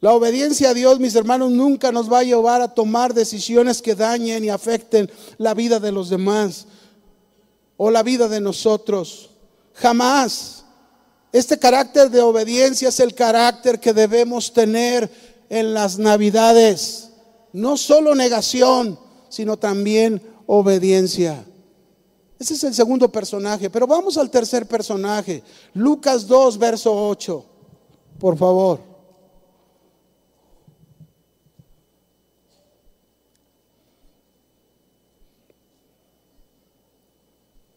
[0.00, 3.94] La obediencia a Dios, mis hermanos, nunca nos va a llevar a tomar decisiones que
[3.94, 6.66] dañen y afecten la vida de los demás
[7.76, 9.30] o la vida de nosotros.
[9.74, 10.64] Jamás.
[11.32, 15.10] Este carácter de obediencia es el carácter que debemos tener
[15.48, 17.10] en las navidades.
[17.52, 18.98] No solo negación,
[19.28, 21.44] sino también obediencia.
[22.38, 23.68] Ese es el segundo personaje.
[23.68, 25.42] Pero vamos al tercer personaje.
[25.74, 27.44] Lucas 2, verso 8.
[28.18, 28.89] Por favor.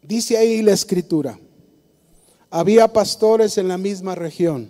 [0.03, 1.39] Dice ahí la escritura,
[2.49, 4.69] había pastores en la misma región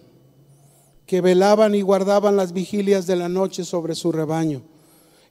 [1.05, 4.61] que velaban y guardaban las vigilias de la noche sobre su rebaño.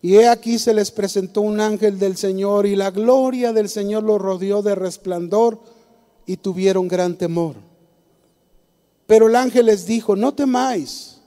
[0.03, 4.03] Y he aquí se les presentó un ángel del Señor y la gloria del Señor
[4.03, 5.61] los rodeó de resplandor
[6.27, 7.57] y tuvieron gran temor.
[9.07, 11.21] Pero el ángel les dijo, no temáis,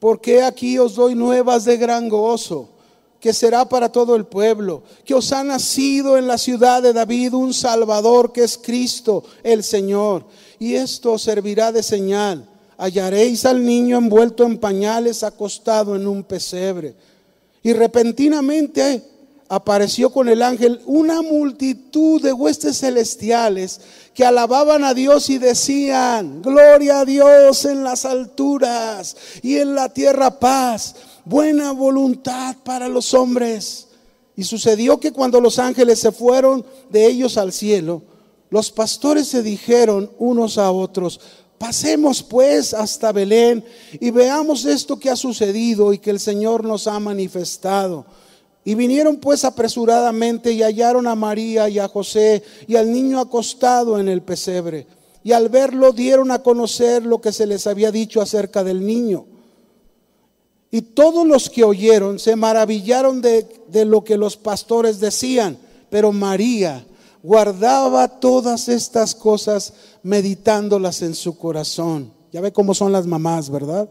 [0.00, 2.70] porque aquí os doy nuevas de gran gozo,
[3.22, 7.34] que será para todo el pueblo, que os ha nacido en la ciudad de David
[7.34, 10.24] un Salvador que es Cristo el Señor.
[10.58, 12.44] Y esto os servirá de señal.
[12.76, 16.96] Hallaréis al niño envuelto en pañales, acostado en un pesebre.
[17.62, 19.04] Y repentinamente
[19.48, 23.80] apareció con el ángel una multitud de huestes celestiales
[24.14, 29.90] que alababan a Dios y decían, gloria a Dios en las alturas y en la
[29.90, 33.88] tierra paz, buena voluntad para los hombres.
[34.36, 38.02] Y sucedió que cuando los ángeles se fueron de ellos al cielo,
[38.50, 41.20] los pastores se dijeron unos a otros,
[41.62, 43.64] Pasemos pues hasta Belén
[44.00, 48.04] y veamos esto que ha sucedido y que el Señor nos ha manifestado.
[48.64, 54.00] Y vinieron pues apresuradamente y hallaron a María y a José y al niño acostado
[54.00, 54.88] en el pesebre.
[55.22, 59.26] Y al verlo dieron a conocer lo que se les había dicho acerca del niño.
[60.74, 65.58] Y todos los que oyeron se maravillaron de, de lo que los pastores decían.
[65.90, 66.84] Pero María
[67.22, 72.10] guardaba todas estas cosas meditándolas en su corazón.
[72.32, 73.86] Ya ve cómo son las mamás, ¿verdad?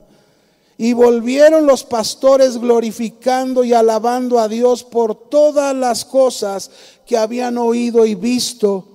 [0.76, 6.72] Y volvieron los pastores glorificando y alabando a Dios por todas las cosas
[7.06, 8.88] que habían oído y visto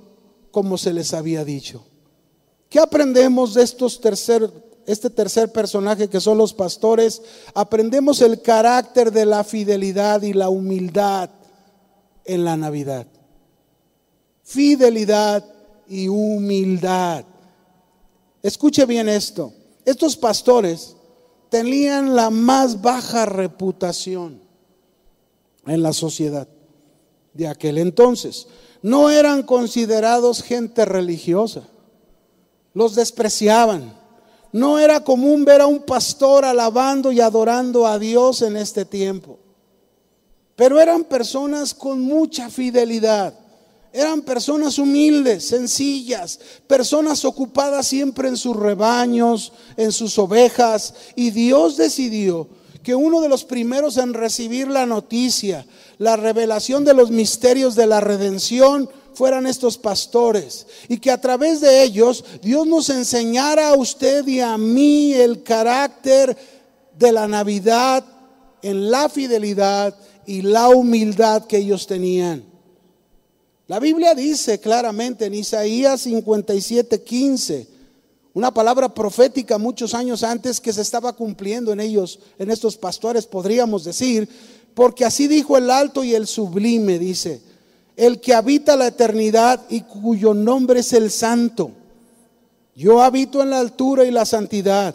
[0.51, 1.85] como se les había dicho.
[2.69, 4.51] ¿Qué aprendemos de estos tercer,
[4.87, 7.23] este tercer personaje que son los pastores?
[7.55, 11.31] Aprendemos el carácter de la fidelidad y la humildad
[12.25, 13.07] en la Navidad
[14.47, 15.45] fidelidad
[15.89, 17.25] y humildad.
[18.43, 19.53] Escuche bien esto.
[19.85, 20.97] Estos pastores
[21.49, 24.41] tenían la más baja reputación
[25.67, 26.49] en la sociedad
[27.35, 28.47] de aquel entonces.
[28.83, 31.69] No eran considerados gente religiosa.
[32.73, 33.99] Los despreciaban.
[34.57, 39.39] No era común ver a un pastor alabando y adorando a Dios en este tiempo.
[40.55, 43.35] Pero eran personas con mucha fidelidad
[43.97, 50.93] eran personas humildes, sencillas, personas ocupadas siempre en sus rebaños, en sus ovejas.
[51.15, 52.47] Y Dios decidió
[52.83, 55.65] que uno de los primeros en recibir la noticia,
[55.97, 60.67] la revelación de los misterios de la redención, fueran estos pastores.
[60.89, 65.43] Y que a través de ellos Dios nos enseñara a usted y a mí el
[65.43, 66.37] carácter
[66.97, 68.05] de la Navidad
[68.63, 69.97] en la fidelidad
[70.27, 72.45] y la humildad que ellos tenían.
[73.69, 77.69] La Biblia dice claramente en Isaías 57, 15,
[78.35, 83.27] una palabra profética muchos años antes que se estaba cumpliendo en ellos, en estos pastores,
[83.27, 84.29] podríamos decir,
[84.75, 87.41] porque así dijo el alto y el sublime, dice,
[87.97, 91.71] el que habita la eternidad y cuyo nombre es el santo.
[92.75, 94.95] Yo habito en la altura y la santidad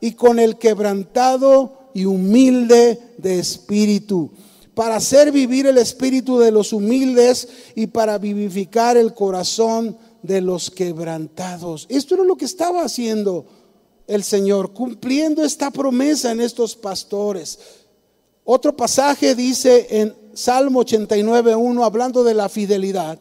[0.00, 4.30] y con el quebrantado y humilde de espíritu
[4.78, 10.70] para hacer vivir el espíritu de los humildes y para vivificar el corazón de los
[10.70, 11.84] quebrantados.
[11.88, 13.44] Esto era lo que estaba haciendo
[14.06, 17.58] el Señor, cumpliendo esta promesa en estos pastores.
[18.44, 23.18] Otro pasaje dice en Salmo 89.1, hablando de la fidelidad,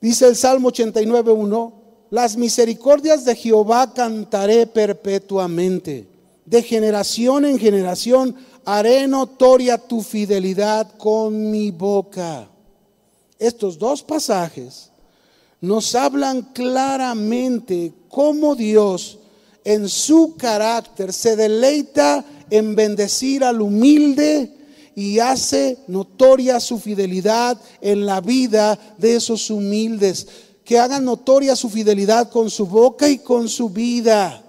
[0.00, 1.74] dice el Salmo 89.1,
[2.08, 6.08] las misericordias de Jehová cantaré perpetuamente,
[6.46, 12.48] de generación en generación haré notoria tu fidelidad con mi boca.
[13.38, 14.90] Estos dos pasajes
[15.60, 19.18] nos hablan claramente cómo Dios
[19.64, 24.56] en su carácter se deleita en bendecir al humilde
[24.94, 30.26] y hace notoria su fidelidad en la vida de esos humildes,
[30.64, 34.44] que hagan notoria su fidelidad con su boca y con su vida.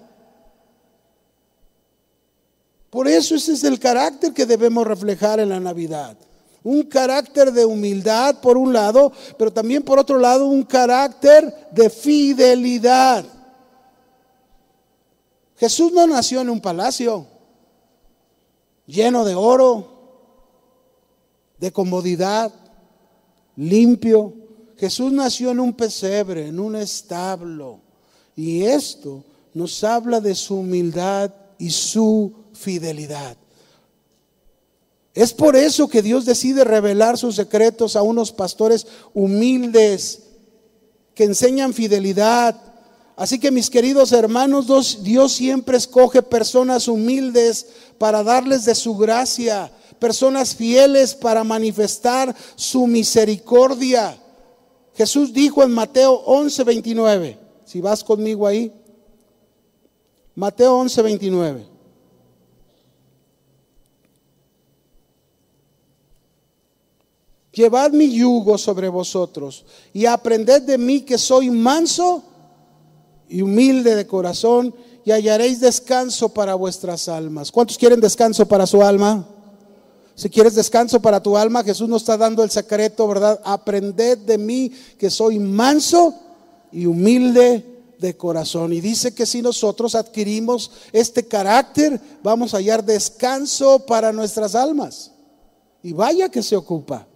[2.89, 6.17] Por eso ese es el carácter que debemos reflejar en la Navidad.
[6.63, 11.89] Un carácter de humildad por un lado, pero también por otro lado un carácter de
[11.89, 13.25] fidelidad.
[15.55, 17.25] Jesús no nació en un palacio
[18.85, 20.00] lleno de oro,
[21.61, 22.51] de comodidad,
[23.55, 24.33] limpio.
[24.77, 27.79] Jesús nació en un pesebre, en un establo.
[28.35, 33.37] Y esto nos habla de su humildad y su fidelidad.
[35.13, 40.23] Es por eso que Dios decide revelar sus secretos a unos pastores humildes
[41.13, 42.59] que enseñan fidelidad.
[43.17, 47.67] Así que mis queridos hermanos, Dios siempre escoge personas humildes
[47.99, 49.71] para darles de su gracia,
[50.01, 54.19] personas fieles para manifestar su misericordia.
[54.95, 58.73] Jesús dijo en Mateo 11, 29, si vas conmigo ahí,
[60.33, 61.67] Mateo 11, 29.
[67.51, 72.23] Llevad mi yugo sobre vosotros y aprended de mí que soy manso
[73.29, 74.73] y humilde de corazón
[75.05, 77.51] y hallaréis descanso para vuestras almas.
[77.51, 79.27] ¿Cuántos quieren descanso para su alma?
[80.15, 83.39] Si quieres descanso para tu alma, Jesús nos está dando el secreto, ¿verdad?
[83.43, 86.13] Aprended de mí que soy manso
[86.71, 87.65] y humilde
[87.97, 88.73] de corazón.
[88.73, 95.11] Y dice que si nosotros adquirimos este carácter, vamos a hallar descanso para nuestras almas.
[95.83, 97.07] Y vaya que se ocupa.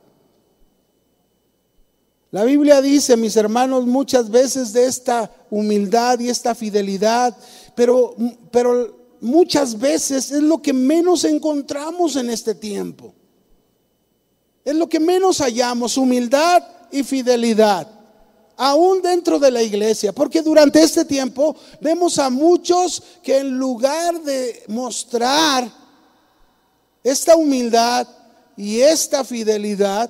[2.31, 7.35] La Biblia dice, mis hermanos, muchas veces de esta humildad y esta fidelidad,
[7.75, 8.15] pero,
[8.51, 13.13] pero muchas veces es lo que menos encontramos en este tiempo.
[14.63, 17.87] Es lo que menos hallamos, humildad y fidelidad,
[18.55, 24.21] aún dentro de la iglesia, porque durante este tiempo vemos a muchos que en lugar
[24.21, 25.69] de mostrar
[27.03, 28.07] esta humildad
[28.55, 30.09] y esta fidelidad,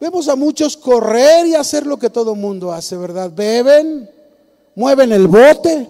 [0.00, 3.32] Vemos a muchos correr y hacer lo que todo mundo hace, ¿verdad?
[3.34, 4.08] Beben,
[4.76, 5.88] mueven el bote.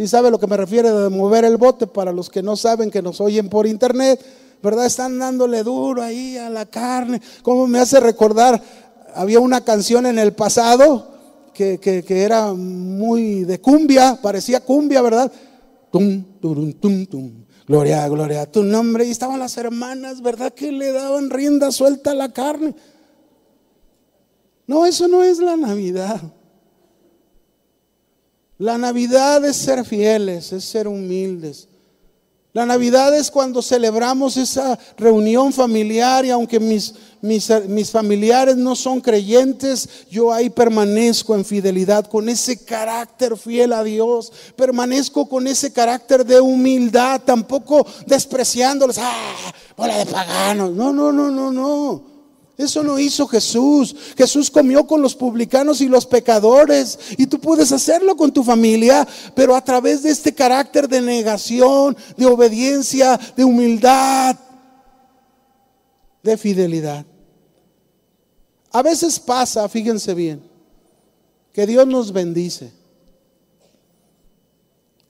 [0.00, 2.90] Si sabe lo que me refiere de mover el bote para los que no saben
[2.90, 4.18] que nos oyen por internet,
[4.62, 4.86] ¿verdad?
[4.86, 7.20] Están dándole duro ahí a la carne.
[7.42, 8.62] Como me hace recordar,
[9.14, 11.06] había una canción en el pasado
[11.52, 15.30] que, que, era muy de cumbia, parecía cumbia, ¿verdad?
[15.92, 17.44] Tum, turum, tum, tum.
[17.66, 19.04] Gloria, gloria a tu nombre.
[19.04, 20.54] Y estaban las hermanas, ¿verdad?
[20.54, 22.74] Que le daban rienda suelta a la carne.
[24.66, 26.22] No, eso no es la Navidad.
[28.60, 31.66] La Navidad es ser fieles, es ser humildes.
[32.52, 36.92] La Navidad es cuando celebramos esa reunión familiar y aunque mis,
[37.22, 43.82] mis, familiares no son creyentes, yo ahí permanezco en fidelidad, con ese carácter fiel a
[43.82, 50.72] Dios, permanezco con ese carácter de humildad, tampoco despreciándoles, ah, bola de paganos.
[50.72, 52.09] No, no, no, no, no.
[52.60, 53.96] Eso no hizo Jesús.
[54.18, 56.98] Jesús comió con los publicanos y los pecadores.
[57.16, 61.96] Y tú puedes hacerlo con tu familia, pero a través de este carácter de negación,
[62.18, 64.36] de obediencia, de humildad,
[66.22, 67.06] de fidelidad.
[68.70, 70.42] A veces pasa, fíjense bien,
[71.54, 72.74] que Dios nos bendice.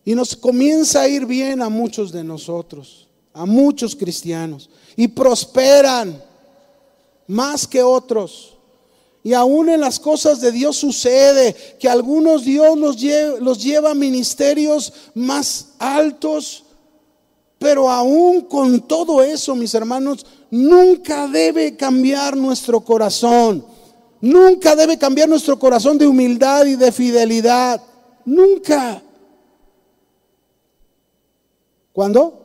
[0.04, 4.70] Y nos comienza a ir bien a muchos de nosotros, a muchos cristianos.
[4.94, 6.29] Y prosperan
[7.30, 8.58] más que otros.
[9.22, 14.92] Y aún en las cosas de Dios sucede que algunos Dios los lleva, a ministerios
[15.14, 16.64] más altos,
[17.58, 23.64] pero aún con todo eso, mis hermanos, nunca debe cambiar nuestro corazón.
[24.20, 27.80] Nunca debe cambiar nuestro corazón de humildad y de fidelidad.
[28.24, 29.02] Nunca.
[31.92, 32.39] ¿Cuándo?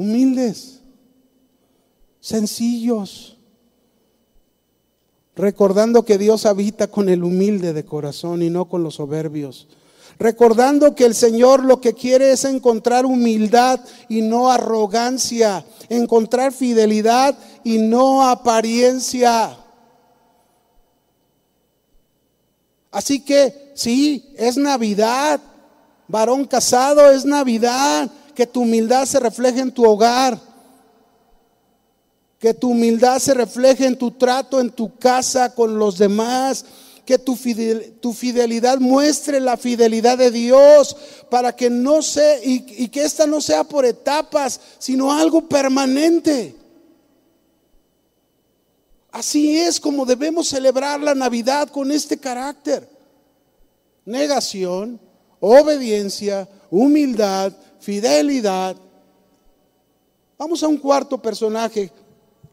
[0.00, 0.80] Humildes,
[2.20, 3.36] sencillos,
[5.36, 9.68] recordando que Dios habita con el humilde de corazón y no con los soberbios.
[10.18, 17.38] Recordando que el Señor lo que quiere es encontrar humildad y no arrogancia, encontrar fidelidad
[17.62, 19.56] y no apariencia.
[22.90, 25.40] Así que sí, es Navidad,
[26.08, 30.40] varón casado, es Navidad, que tu humildad se refleje en tu hogar,
[32.38, 36.64] que tu humildad se refleje en tu trato, en tu casa con los demás,
[37.04, 40.96] que tu, fidelidad muestre la fidelidad de Dios
[41.28, 46.54] para que no sea, y, y que esta no sea por etapas, sino algo permanente.
[49.10, 52.88] Así es como debemos celebrar la Navidad con este carácter.
[54.04, 55.00] Negación,
[55.40, 58.76] obediencia, humildad, fidelidad.
[60.38, 61.90] Vamos a un cuarto personaje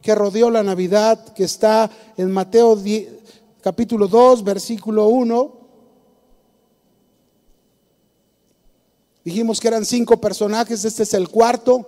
[0.02, 2.78] que rodeó la Navidad, que está en Mateo
[3.62, 5.58] capítulo 2, versículo 1.
[9.24, 11.86] Dijimos que eran cinco personajes, este es el cuarto.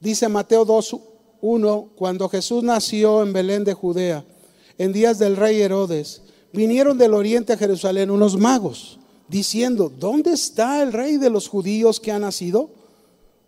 [0.00, 0.96] Dice Mateo 2,
[1.40, 4.24] 1, cuando Jesús nació en Belén de Judea,
[4.76, 6.23] en días del rey Herodes,
[6.54, 8.98] vinieron del oriente a Jerusalén unos magos,
[9.28, 12.70] diciendo, ¿dónde está el rey de los judíos que ha nacido?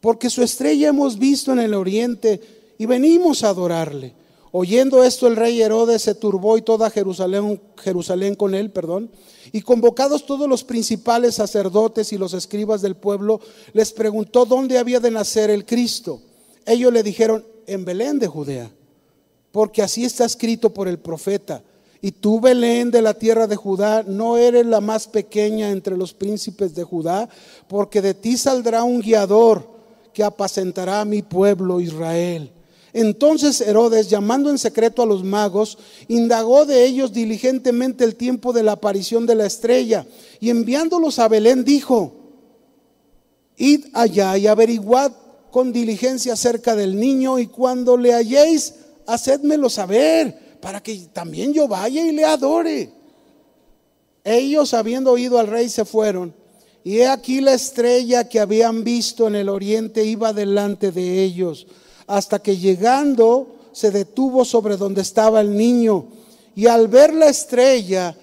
[0.06, 2.40] porque su estrella hemos visto en el oriente
[2.78, 4.14] y venimos a adorarle.
[4.52, 9.10] Oyendo esto, el rey Herodes se turbó y toda Jerusalén, con él, perdón.
[9.50, 13.40] Y convocados todos los principales sacerdotes y los escribas del pueblo,
[13.72, 16.20] les preguntó dónde había de nacer el Cristo.
[16.64, 18.70] Ellos le dijeron, en Belén de Judea,
[19.50, 21.64] porque así está escrito por el profeta.
[22.06, 26.14] Y tú, Belén de la tierra de Judá, no eres la más pequeña entre los
[26.14, 27.28] príncipes de Judá,
[27.66, 29.68] porque de ti saldrá un guiador
[30.14, 32.52] que apacentará a mi pueblo Israel.
[32.92, 38.62] Entonces Herodes, llamando en secreto a los magos, indagó de ellos diligentemente el tiempo de
[38.62, 40.06] la aparición de la estrella,
[40.38, 42.12] y enviándolos a Belén dijo,
[43.56, 45.10] id allá y averiguad
[45.50, 48.74] con diligencia acerca del niño, y cuando le halléis,
[49.08, 52.90] hacedmelo saber para que también yo vaya y le adore.
[54.24, 56.34] Ellos, habiendo oído al rey, se fueron.
[56.82, 61.68] Y he aquí la estrella que habían visto en el oriente iba delante de ellos,
[62.08, 66.06] hasta que llegando se detuvo sobre donde estaba el niño.
[66.56, 68.16] Y al ver la estrella,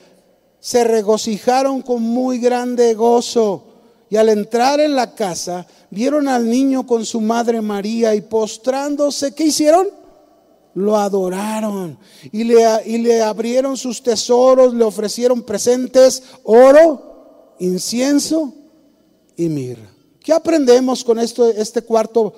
[0.59, 3.63] se regocijaron con muy grande gozo.
[4.09, 9.33] Y al entrar en la casa, vieron al niño con su madre María y postrándose,
[9.33, 10.02] ¿qué hicieron?
[10.75, 11.97] Lo adoraron
[12.31, 18.53] y le, y le abrieron sus tesoros, le ofrecieron presentes, oro, incienso
[19.35, 19.89] y mirra.
[20.19, 22.33] ¿Qué aprendemos con esto, este cuarto?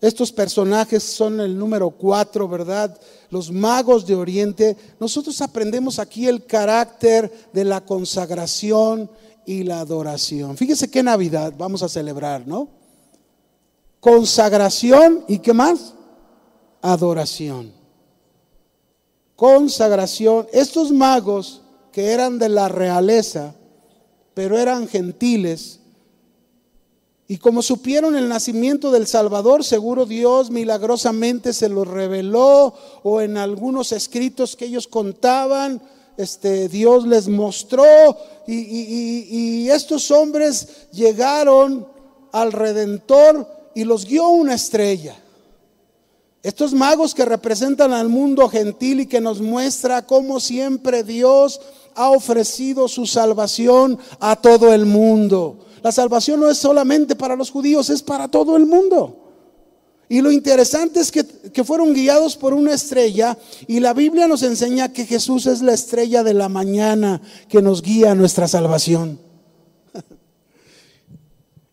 [0.00, 2.98] Estos personajes son el número cuatro, ¿verdad?
[3.30, 4.76] Los magos de Oriente.
[5.00, 9.08] Nosotros aprendemos aquí el carácter de la consagración
[9.46, 10.56] y la adoración.
[10.56, 12.68] Fíjese qué Navidad vamos a celebrar, ¿no?
[14.00, 15.94] Consagración y qué más?
[16.84, 17.72] Adoración.
[19.36, 20.46] Consagración.
[20.52, 23.54] Estos magos que eran de la realeza,
[24.34, 25.80] pero eran gentiles,
[27.26, 33.38] y como supieron el nacimiento del Salvador, seguro Dios milagrosamente se los reveló o en
[33.38, 35.80] algunos escritos que ellos contaban,
[36.18, 37.84] este, Dios les mostró
[38.46, 41.88] y, y estos hombres llegaron
[42.30, 45.23] al Redentor y los guió una estrella.
[46.44, 51.58] Estos magos que representan al mundo gentil y que nos muestra cómo siempre Dios
[51.94, 55.64] ha ofrecido su salvación a todo el mundo.
[55.82, 59.20] La salvación no es solamente para los judíos, es para todo el mundo.
[60.06, 64.42] Y lo interesante es que, que, fueron guiados por una estrella y la Biblia nos
[64.42, 69.18] enseña que Jesús es la estrella de la mañana que nos guía a nuestra salvación.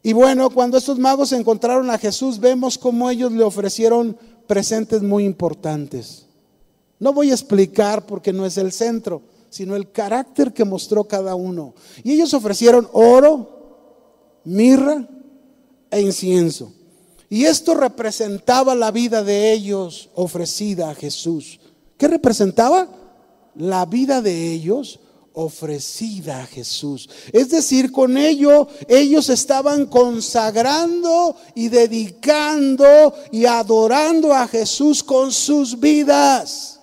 [0.03, 4.17] Y bueno, cuando estos magos encontraron a Jesús, vemos cómo ellos le ofrecieron
[4.52, 6.26] presentes muy importantes.
[6.99, 11.36] No voy a explicar porque no es el centro, sino el carácter que mostró cada
[11.36, 11.74] uno.
[12.04, 15.08] Y ellos ofrecieron oro, mirra
[15.89, 16.74] e incienso.
[17.30, 21.62] Y esto representaba la vida de ellos ofrecida a Jesús.
[21.97, 22.89] ¿Qué representaba?
[23.56, 24.99] La vida de ellos
[25.34, 27.10] ofrecida a Jesús.
[27.32, 35.80] Es decir, con ello ellos estaban consagrando y dedicando y adorando a Jesús con sus
[35.80, 36.80] vidas.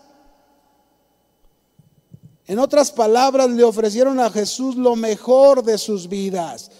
[2.47, 6.71] En otras palabras, le ofrecieron a Jesús lo mejor de sus vidas.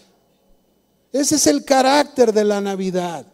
[1.12, 3.27] Ese es el carácter de la Navidad.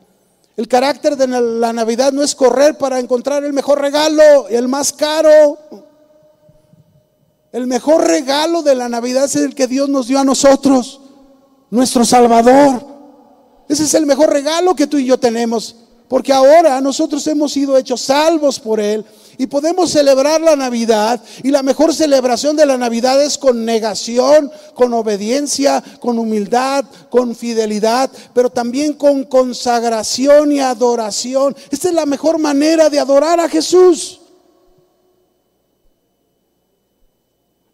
[0.57, 4.93] El carácter de la Navidad no es correr para encontrar el mejor regalo, el más
[4.93, 5.59] caro.
[7.55, 11.01] El mejor regalo de la Navidad es el que Dios nos dio a nosotros,
[11.71, 12.85] nuestro Salvador.
[13.69, 15.77] Ese es el mejor regalo que tú y yo tenemos,
[16.09, 19.05] porque ahora nosotros hemos sido hechos salvos por Él
[19.39, 21.23] y podemos celebrar la Navidad.
[21.45, 27.37] Y la mejor celebración de la Navidad es con negación, con obediencia, con humildad, con
[27.37, 31.55] fidelidad, pero también con consagración y adoración.
[31.71, 34.23] Esta es la mejor manera de adorar a Jesús.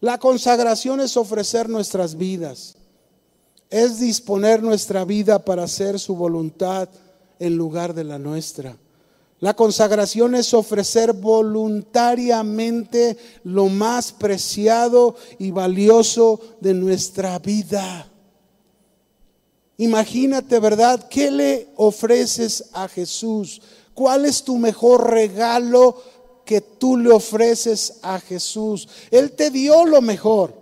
[0.00, 2.76] La consagración es ofrecer nuestras vidas,
[3.68, 6.88] es disponer nuestra vida para hacer su voluntad
[7.38, 8.76] en lugar de la nuestra.
[9.40, 18.06] La consagración es ofrecer voluntariamente lo más preciado y valioso de nuestra vida.
[19.78, 21.08] Imagínate, ¿verdad?
[21.08, 23.62] ¿Qué le ofreces a Jesús?
[23.94, 25.96] ¿Cuál es tu mejor regalo
[26.50, 28.88] que tú le ofreces a Jesús.
[29.12, 30.52] Él te dio lo mejor,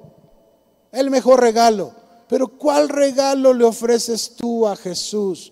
[0.93, 1.95] el mejor regalo.
[2.29, 5.51] Pero ¿cuál regalo le ofreces tú a Jesús?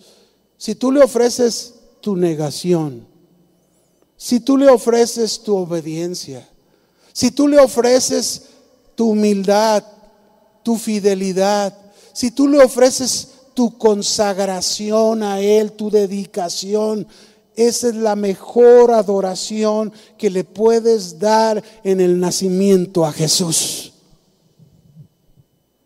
[0.59, 1.72] Si tú le ofreces
[2.03, 3.07] tu negación,
[4.14, 6.47] si tú le ofreces tu obediencia,
[7.14, 8.43] si tú le ofreces
[8.95, 9.84] tu humildad,
[10.62, 11.74] tu fidelidad,
[12.12, 17.09] si tú le ofreces tu consagración a Él, tu dedicación.
[17.57, 23.95] Esa es la mejor adoración que le puedes dar en el nacimiento a Jesús.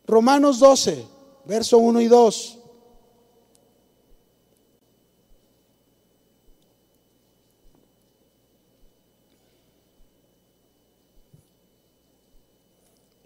[0.05, 1.07] Romanos 12,
[1.47, 2.59] verso 1 y 2.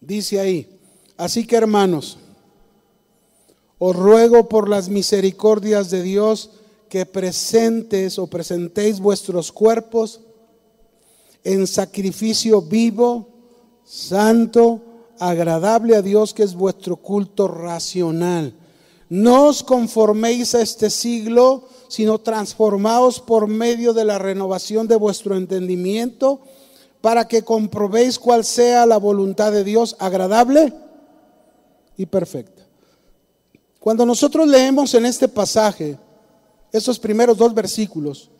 [0.02, 0.78] Dice ahí,
[1.16, 2.18] así que hermanos,
[3.78, 6.50] os ruego por las misericordias de Dios
[6.94, 10.20] que presentes o presentéis vuestros cuerpos
[11.42, 13.26] en sacrificio vivo,
[13.82, 14.80] santo,
[15.18, 18.54] agradable a Dios, que es vuestro culto racional.
[19.08, 25.36] No os conforméis a este siglo, sino transformaos por medio de la renovación de vuestro
[25.36, 26.42] entendimiento
[27.00, 30.72] para que comprobéis cuál sea la voluntad de Dios agradable
[31.96, 32.62] y perfecta.
[33.80, 35.98] Cuando nosotros leemos en este pasaje
[36.74, 38.30] esos primeros dos versículos,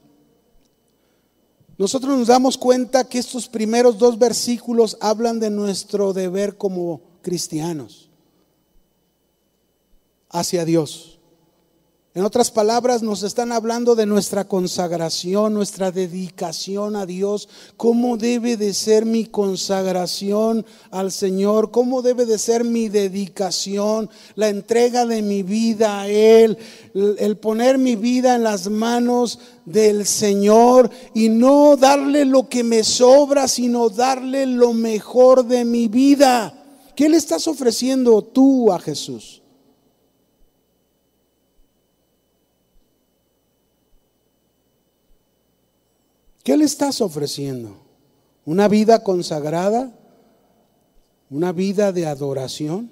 [1.78, 8.10] nosotros nos damos cuenta que estos primeros dos versículos hablan de nuestro deber como cristianos
[10.30, 11.13] hacia Dios.
[12.16, 18.56] En otras palabras, nos están hablando de nuestra consagración, nuestra dedicación a Dios, cómo debe
[18.56, 25.22] de ser mi consagración al Señor, cómo debe de ser mi dedicación, la entrega de
[25.22, 26.56] mi vida a Él,
[26.94, 32.84] el poner mi vida en las manos del Señor y no darle lo que me
[32.84, 36.54] sobra, sino darle lo mejor de mi vida.
[36.94, 39.42] ¿Qué le estás ofreciendo tú a Jesús?
[46.44, 47.74] ¿Qué le estás ofreciendo?
[48.44, 49.90] ¿Una vida consagrada?
[51.30, 52.90] ¿Una vida de adoración?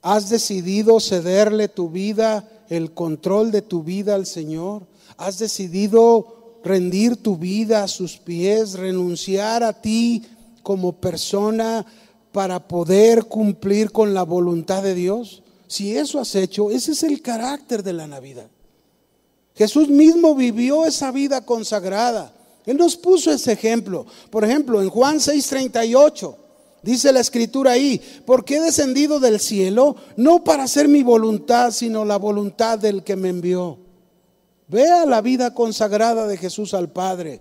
[0.00, 4.86] ¿Has decidido cederle tu vida, el control de tu vida al Señor?
[5.16, 10.22] ¿Has decidido rendir tu vida a sus pies, renunciar a ti
[10.62, 11.84] como persona
[12.30, 15.42] para poder cumplir con la voluntad de Dios?
[15.66, 18.48] Si eso has hecho, ese es el carácter de la Navidad.
[19.62, 22.32] Jesús mismo vivió esa vida consagrada.
[22.66, 24.04] Él nos puso ese ejemplo.
[24.28, 26.34] Por ejemplo, en Juan 6:38
[26.82, 32.04] dice la escritura ahí, porque he descendido del cielo no para hacer mi voluntad, sino
[32.04, 33.78] la voluntad del que me envió.
[34.66, 37.40] Vea la vida consagrada de Jesús al Padre.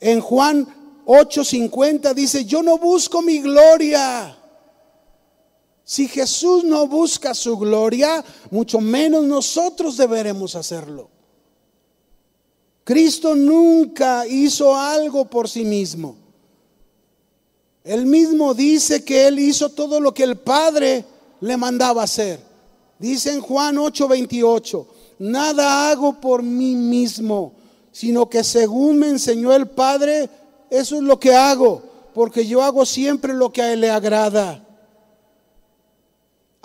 [0.00, 0.66] En Juan
[1.06, 4.36] 8:50 dice, yo no busco mi gloria.
[5.84, 11.14] Si Jesús no busca su gloria, mucho menos nosotros deberemos hacerlo.
[12.86, 16.14] Cristo nunca hizo algo por sí mismo.
[17.82, 21.04] Él mismo dice que Él hizo todo lo que el Padre
[21.40, 22.38] le mandaba hacer.
[23.00, 24.86] Dice en Juan 8:28,
[25.18, 27.54] nada hago por mí mismo,
[27.90, 30.30] sino que según me enseñó el Padre,
[30.70, 31.82] eso es lo que hago,
[32.14, 34.64] porque yo hago siempre lo que a Él le agrada.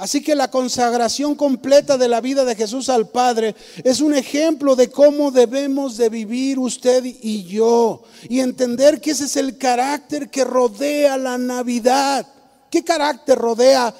[0.02, 4.76] Así que la consagración completa de la vida de Jesús al Padre es un ejemplo
[4.76, 10.32] de cómo debemos de vivir usted y yo y entender que ese es el carácter
[10.32, 12.26] que rodea la Navidad.
[12.72, 13.93] ¿Qué carácter rodea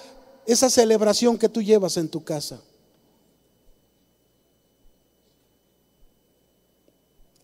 [0.48, 2.60] esa celebración que tú llevas en tu casa?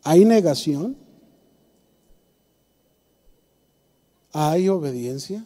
[0.02, 0.98] ¿Hay negación?
[4.34, 5.46] ¿Hay obediencia?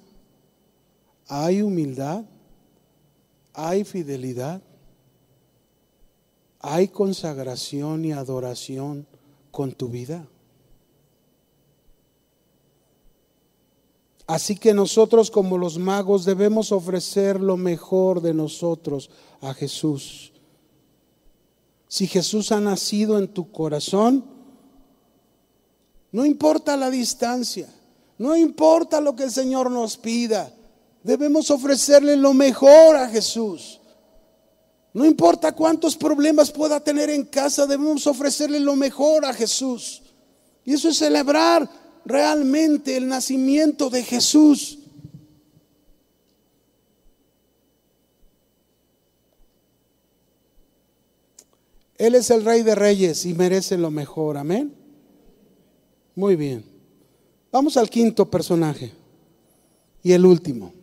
[1.27, 2.23] ¿Hay humildad?
[3.53, 4.61] Hay fidelidad,
[6.59, 9.07] hay consagración y adoración
[9.51, 10.27] con tu vida.
[14.27, 19.09] Así que nosotros como los magos debemos ofrecer lo mejor de nosotros
[19.41, 20.31] a Jesús.
[21.89, 24.23] Si Jesús ha nacido en tu corazón,
[26.13, 27.67] no importa la distancia,
[28.17, 30.53] no importa lo que el Señor nos pida,
[31.03, 33.79] Debemos ofrecerle lo mejor a Jesús.
[34.93, 40.01] No importa cuántos problemas pueda tener en casa, debemos ofrecerle lo mejor a Jesús.
[40.65, 41.69] Y eso es celebrar
[42.05, 44.79] realmente el nacimiento de Jesús.
[51.97, 54.37] Él es el rey de reyes y merece lo mejor.
[54.37, 54.73] Amén.
[56.15, 56.65] Muy bien.
[57.51, 58.91] Vamos al quinto personaje
[60.03, 60.80] y el último.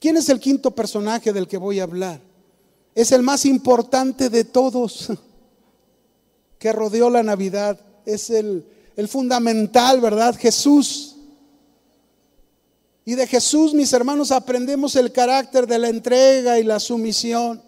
[0.00, 2.20] ¿Quién es el quinto personaje del que voy a hablar?
[2.94, 5.12] Es el más importante de todos
[6.58, 7.78] que rodeó la Navidad.
[8.06, 8.64] Es el,
[9.08, 10.34] fundamental, ¿verdad?
[10.38, 11.16] Jesús.
[13.04, 17.62] Y de Jesús, mis hermanos, aprendemos el carácter de la entrega y la sumisión.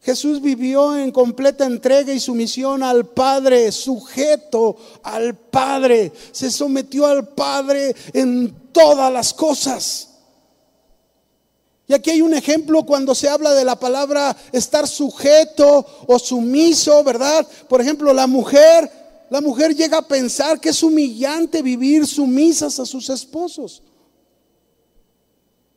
[0.00, 6.12] Jesús vivió en completa entrega y sumisión al Padre, sujeto al Padre.
[6.32, 10.08] Se sometió al Padre en todas las cosas.
[11.88, 17.02] Y aquí hay un ejemplo cuando se habla de la palabra estar sujeto o sumiso,
[17.02, 17.46] ¿verdad?
[17.66, 18.90] Por ejemplo, la mujer,
[19.30, 23.82] la mujer llega a pensar que es humillante vivir sumisas a sus esposos,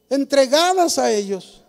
[0.10, 1.61] entregadas a ellos.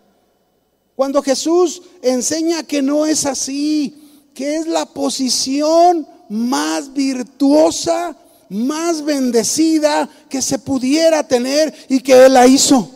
[0.95, 3.95] Cuando Jesús enseña que no es así,
[4.33, 8.15] que es la posición más virtuosa,
[8.49, 12.89] más bendecida que se pudiera tener y que Él la hizo.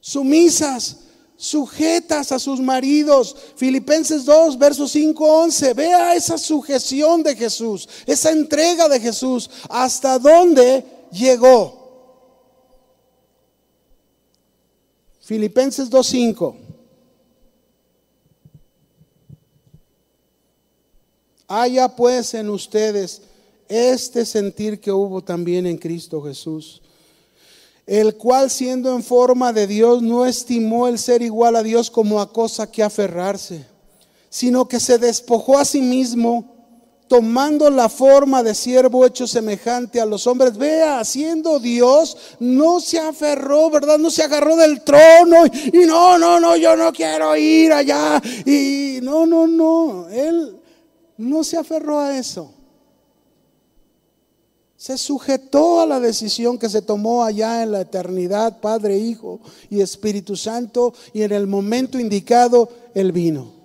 [0.00, 0.98] Sumisas,
[1.36, 3.34] sujetas a sus maridos.
[3.56, 5.74] Filipenses 2, versos 5, 11.
[5.74, 11.81] Vea esa sujeción de Jesús, esa entrega de Jesús, hasta dónde llegó.
[15.22, 16.56] Filipenses 2.5.
[21.46, 23.22] Haya pues en ustedes
[23.68, 26.82] este sentir que hubo también en Cristo Jesús,
[27.86, 32.20] el cual siendo en forma de Dios no estimó el ser igual a Dios como
[32.20, 33.64] a cosa que aferrarse,
[34.28, 36.51] sino que se despojó a sí mismo
[37.12, 40.56] tomando la forma de siervo hecho semejante a los hombres.
[40.56, 43.98] Vea, siendo Dios, no se aferró, ¿verdad?
[43.98, 48.18] No se agarró del trono y, no, no, no, yo no quiero ir allá.
[48.46, 50.56] Y no, no, no, Él
[51.18, 52.50] no se aferró a eso.
[54.74, 59.38] Se sujetó a la decisión que se tomó allá en la eternidad, Padre, Hijo
[59.68, 63.61] y Espíritu Santo, y en el momento indicado, Él vino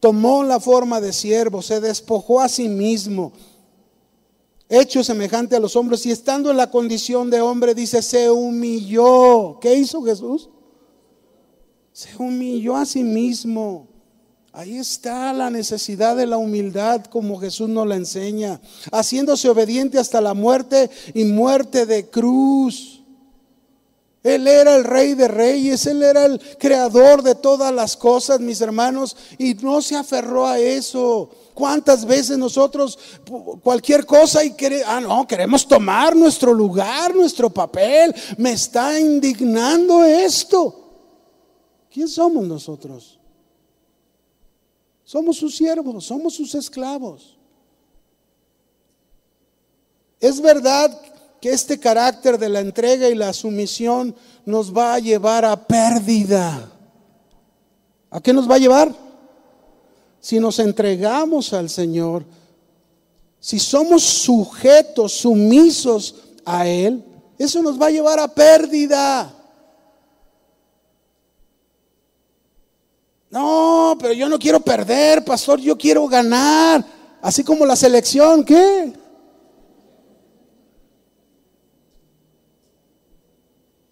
[0.00, 3.32] tomó la forma de siervo, se despojó a sí mismo,
[4.68, 9.58] hecho semejante a los hombres, y estando en la condición de hombre, dice, se humilló.
[9.60, 10.48] ¿Qué hizo Jesús?
[11.92, 13.88] Se humilló a sí mismo.
[14.52, 20.20] Ahí está la necesidad de la humildad como Jesús nos la enseña, haciéndose obediente hasta
[20.20, 22.99] la muerte y muerte de cruz.
[24.22, 28.60] Él era el rey de reyes, Él era el creador de todas las cosas, mis
[28.60, 31.30] hermanos, y no se aferró a eso.
[31.54, 32.98] ¿Cuántas veces nosotros
[33.62, 34.54] cualquier cosa y
[34.86, 38.14] ah, no, queremos tomar nuestro lugar, nuestro papel?
[38.36, 40.76] Me está indignando esto.
[41.90, 43.18] ¿Quién somos nosotros?
[45.04, 47.36] Somos sus siervos, somos sus esclavos.
[50.20, 50.90] Es verdad
[51.40, 54.14] que este carácter de la entrega y la sumisión
[54.44, 56.70] nos va a llevar a pérdida.
[58.10, 58.94] ¿A qué nos va a llevar?
[60.20, 62.24] Si nos entregamos al Señor,
[63.38, 66.14] si somos sujetos, sumisos
[66.44, 67.02] a Él,
[67.38, 69.34] eso nos va a llevar a pérdida.
[73.30, 76.84] No, pero yo no quiero perder, pastor, yo quiero ganar.
[77.22, 78.92] Así como la selección, ¿qué?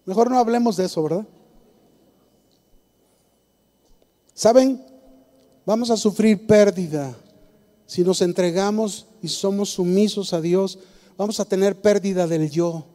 [0.09, 1.23] Mejor no hablemos de eso, ¿verdad?
[4.33, 4.83] ¿Saben?
[5.67, 7.15] Vamos a sufrir pérdida.
[7.85, 10.79] Si nos entregamos y somos sumisos a Dios,
[11.15, 12.85] vamos a tener pérdida del yo.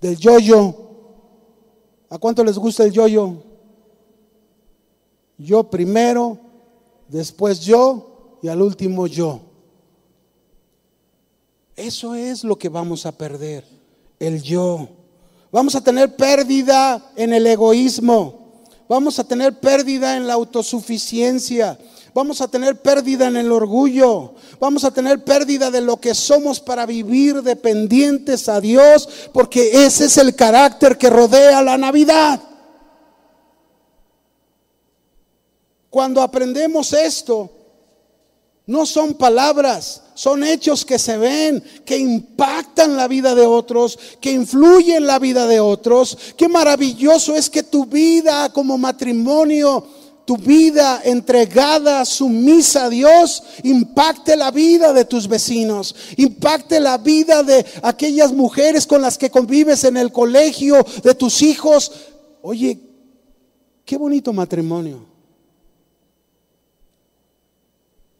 [0.00, 0.74] Del yo-yo.
[2.10, 3.44] ¿A cuánto les gusta el yo-yo?
[5.38, 6.40] Yo primero,
[7.06, 9.42] después yo y al último yo.
[11.76, 13.64] Eso es lo que vamos a perder,
[14.18, 15.01] el yo.
[15.52, 18.40] Vamos a tener pérdida en el egoísmo.
[18.88, 21.78] Vamos a tener pérdida en la autosuficiencia.
[22.14, 24.34] Vamos a tener pérdida en el orgullo.
[24.58, 30.06] Vamos a tener pérdida de lo que somos para vivir dependientes a Dios, porque ese
[30.06, 32.40] es el carácter que rodea la Navidad.
[35.90, 37.50] Cuando aprendemos esto,
[38.66, 44.30] no son palabras, son hechos que se ven, que impactan la vida de otros, que
[44.30, 46.16] influyen en la vida de otros.
[46.36, 49.84] Qué maravilloso es que tu vida como matrimonio,
[50.24, 57.42] tu vida entregada, sumisa a Dios, impacte la vida de tus vecinos, impacte la vida
[57.42, 61.90] de aquellas mujeres con las que convives en el colegio, de tus hijos.
[62.42, 62.78] Oye,
[63.84, 65.11] qué bonito matrimonio.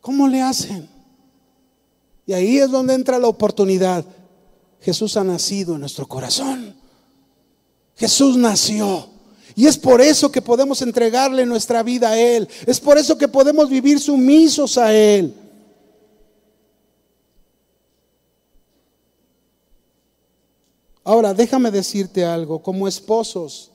[0.02, 0.88] ¿Cómo le hacen?
[2.26, 4.04] Y ahí es donde entra la oportunidad.
[4.80, 6.74] Jesús ha nacido en nuestro corazón.
[7.96, 9.08] Jesús nació.
[9.54, 12.48] Y es por eso que podemos entregarle nuestra vida a Él.
[12.66, 15.34] Es por eso que podemos vivir sumisos a Él.
[21.04, 23.70] Ahora, déjame decirte algo, como esposos,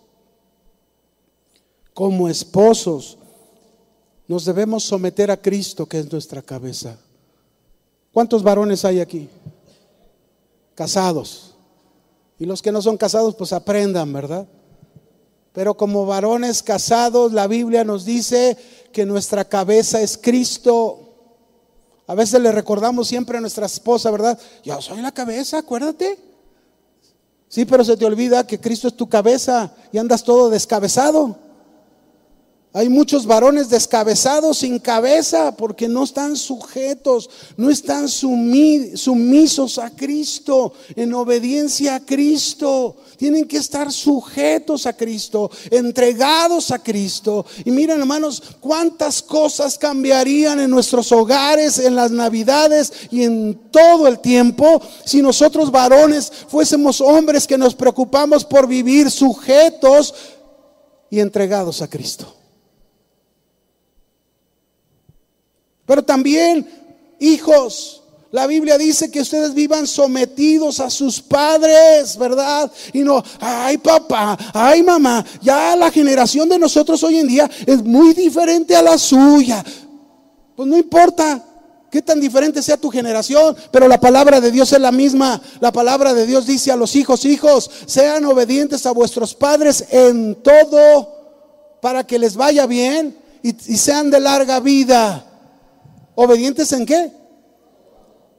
[1.94, 3.18] como esposos,
[4.28, 6.98] nos debemos someter a Cristo, que es nuestra cabeza.
[8.12, 9.30] ¿Cuántos varones hay aquí?
[10.76, 11.56] Casados.
[12.40, 14.48] Y los que no son casados, pues aprendan, ¿verdad?
[15.54, 18.58] Pero como varones casados, la Biblia nos dice
[18.92, 21.00] que nuestra cabeza es Cristo.
[22.06, 24.40] A veces le recordamos siempre a nuestra esposa, ¿verdad?
[24.64, 26.20] Yo soy la cabeza, acuérdate.
[27.50, 31.47] Sí, pero se te olvida que Cristo es tu cabeza y andas todo descabezado.
[32.74, 40.74] Hay muchos varones descabezados sin cabeza porque no están sujetos, no están sumisos a Cristo,
[40.96, 42.98] en obediencia a Cristo.
[43.16, 47.46] Tienen que estar sujetos a Cristo, entregados a Cristo.
[47.66, 54.08] Y miren hermanos, cuántas cosas cambiarían en nuestros hogares, en las navidades y en todo
[54.08, 60.14] el tiempo si nosotros varones fuésemos hombres que nos preocupamos por vivir sujetos
[61.10, 62.37] y entregados a Cristo.
[65.88, 66.68] Pero también,
[67.18, 72.70] hijos, la Biblia dice que ustedes vivan sometidos a sus padres, ¿verdad?
[72.92, 77.82] Y no, ay papá, ay mamá, ya la generación de nosotros hoy en día es
[77.84, 79.64] muy diferente a la suya.
[80.58, 81.42] Pues no importa
[81.90, 85.42] qué tan diferente sea tu generación, pero la palabra de Dios es la misma.
[85.62, 90.36] La palabra de Dios dice a los hijos, hijos, sean obedientes a vuestros padres en
[90.44, 91.16] todo
[91.82, 95.27] para que les vaya bien y, y sean de larga vida.
[96.20, 97.12] ¿Obedientes en qué?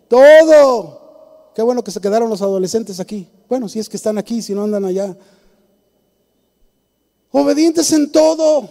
[0.08, 1.52] Todo.
[1.54, 3.28] Qué bueno que se quedaron los adolescentes aquí.
[3.48, 5.16] Bueno, si es que están aquí, si no andan allá.
[7.30, 8.68] Obedientes en todo.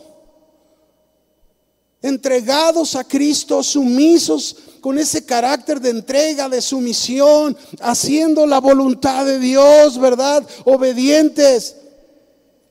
[2.01, 9.39] Entregados a Cristo, sumisos con ese carácter de entrega, de sumisión, haciendo la voluntad de
[9.39, 10.45] Dios, ¿verdad?
[10.65, 11.77] Obedientes.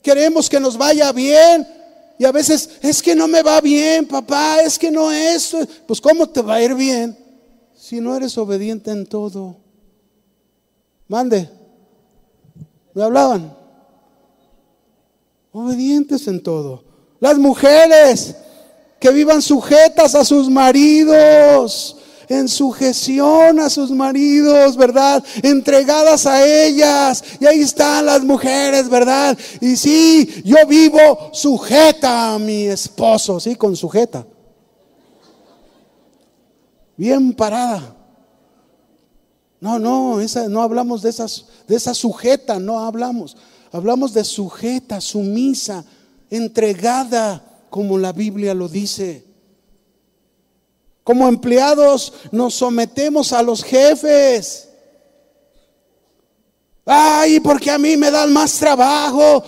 [0.03, 1.67] Queremos que nos vaya bien,
[2.19, 5.55] y a veces, es que no me va bien, papá, es que no es.
[5.85, 7.17] Pues ¿cómo te va a ir bien
[7.75, 9.57] si no eres obediente en todo?
[11.07, 11.49] Mande.
[12.93, 13.55] Me hablaban.
[15.51, 16.83] Obedientes en todo.
[17.19, 18.35] Las mujeres
[18.99, 21.96] que vivan sujetas a sus maridos
[22.29, 25.23] en sujeción a sus maridos, ¿verdad?
[25.43, 27.23] Entregadas a ellas.
[27.39, 29.37] Y ahí están las mujeres, ¿verdad?
[29.61, 34.25] Y sí, yo vivo sujeta a mi esposo, sí, con sujeta.
[36.97, 37.95] Bien parada.
[39.59, 43.37] No, no, esa, no hablamos de, esas, de esa sujeta, no hablamos.
[43.71, 45.83] Hablamos de sujeta, sumisa,
[46.29, 49.26] entregada, como la Biblia lo dice.
[51.07, 54.67] Como empleados nos sometemos a los jefes.
[56.85, 59.41] Ay, porque a mí me dan más trabajo.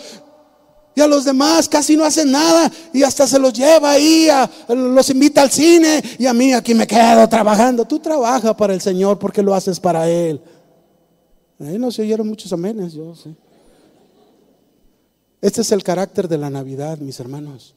[0.96, 2.72] Y a los demás casi no hacen nada.
[2.94, 4.30] Y hasta se los lleva ahí,
[4.70, 6.02] los invita al cine.
[6.18, 7.84] Y a mí aquí me quedo trabajando.
[7.84, 10.42] Tú trabajas para el Señor porque lo haces para Él.
[11.60, 13.36] Ahí no se oyeron muchos amenes, yo sé.
[15.42, 17.76] Este es el carácter de la Navidad, mis hermanos.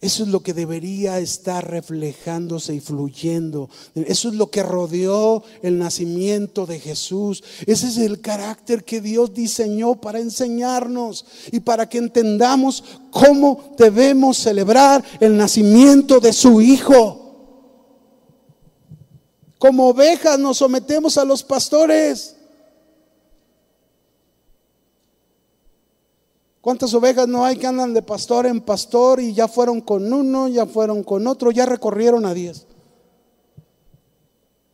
[0.00, 3.68] Eso es lo que debería estar reflejándose y fluyendo.
[3.94, 7.44] Eso es lo que rodeó el nacimiento de Jesús.
[7.66, 14.38] Ese es el carácter que Dios diseñó para enseñarnos y para que entendamos cómo debemos
[14.38, 17.20] celebrar el nacimiento de su Hijo.
[19.58, 22.36] Como ovejas nos sometemos a los pastores.
[26.70, 30.46] ¿Cuántas ovejas no hay que andan de pastor en pastor y ya fueron con uno,
[30.46, 32.68] ya fueron con otro, ya recorrieron a diez?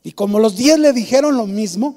[0.02, 1.96] Y como los diez le dijeron lo mismo,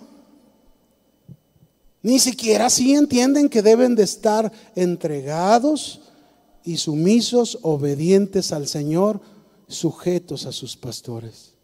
[2.01, 5.99] ni siquiera así entienden que deben de estar entregados
[6.63, 9.19] y sumisos, obedientes al Señor,
[9.67, 11.55] sujetos a sus pastores.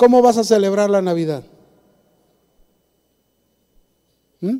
[0.00, 1.44] ¿Cómo vas a celebrar la Navidad?
[4.40, 4.56] ¿Mm?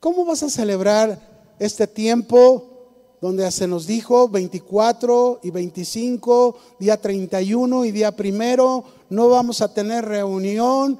[0.00, 7.84] ¿Cómo vas a celebrar este tiempo donde se nos dijo 24 y 25, día 31
[7.84, 10.98] y día primero, no vamos a tener reunión?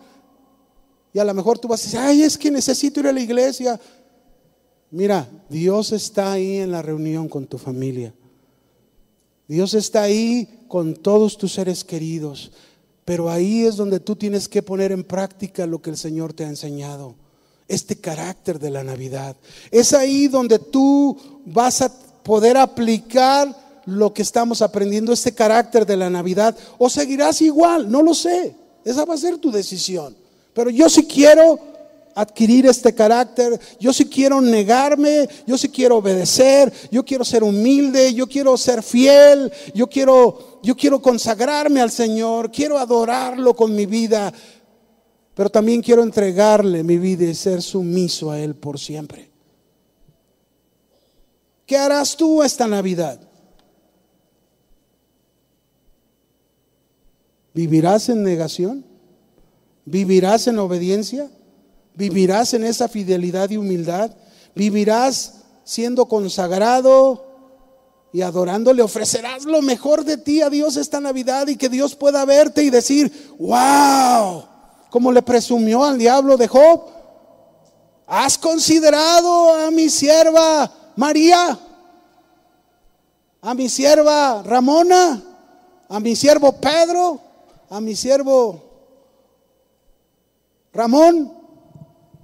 [1.12, 3.20] Y a lo mejor tú vas a decir, ay, es que necesito ir a la
[3.20, 3.80] iglesia.
[4.92, 8.14] Mira, Dios está ahí en la reunión con tu familia.
[9.48, 12.52] Dios está ahí con todos tus seres queridos.
[13.04, 16.44] Pero ahí es donde tú tienes que poner en práctica lo que el Señor te
[16.44, 17.14] ha enseñado,
[17.68, 19.36] este carácter de la Navidad.
[19.70, 21.92] Es ahí donde tú vas a
[22.22, 28.02] poder aplicar lo que estamos aprendiendo, este carácter de la Navidad, o seguirás igual, no
[28.02, 28.54] lo sé.
[28.84, 30.16] Esa va a ser tu decisión.
[30.54, 31.58] Pero yo sí quiero
[32.14, 38.14] adquirir este carácter, yo sí quiero negarme, yo sí quiero obedecer, yo quiero ser humilde,
[38.14, 43.84] yo quiero ser fiel, yo quiero yo quiero consagrarme al Señor, quiero adorarlo con mi
[43.84, 44.32] vida,
[45.34, 49.30] pero también quiero entregarle mi vida y ser sumiso a él por siempre.
[51.66, 53.20] ¿Qué harás tú esta Navidad?
[57.52, 58.86] ¿Vivirás en negación?
[59.84, 61.30] ¿Vivirás en obediencia?
[61.94, 64.16] ¿Vivirás en esa fidelidad y humildad?
[64.54, 67.33] ¿Vivirás siendo consagrado
[68.14, 68.80] y adorándole?
[68.80, 72.70] ¿Ofrecerás lo mejor de ti a Dios esta Navidad y que Dios pueda verte y
[72.70, 74.44] decir, wow,
[74.88, 76.84] como le presumió al diablo de Job?
[78.06, 81.58] ¿Has considerado a mi sierva María?
[83.42, 85.20] ¿A mi sierva Ramona?
[85.88, 87.20] ¿A mi siervo Pedro?
[87.68, 88.62] ¿A mi siervo
[90.72, 91.32] Ramón,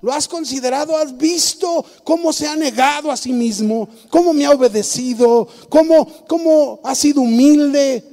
[0.00, 0.96] ¿lo has considerado?
[0.96, 3.88] ¿Has visto cómo se ha negado a sí mismo?
[4.08, 5.46] ¿Cómo me ha obedecido?
[5.68, 8.04] ¿Cómo, cómo ha sido humilde?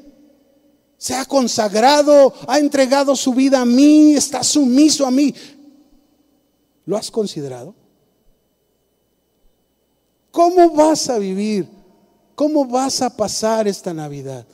[0.98, 5.34] Se ha consagrado, ha entregado su vida a mí, está sumiso a mí.
[6.86, 7.76] ¿Lo has considerado?
[10.32, 11.68] ¿Cómo vas a vivir?
[12.36, 14.46] ¿Cómo vas a pasar esta Navidad?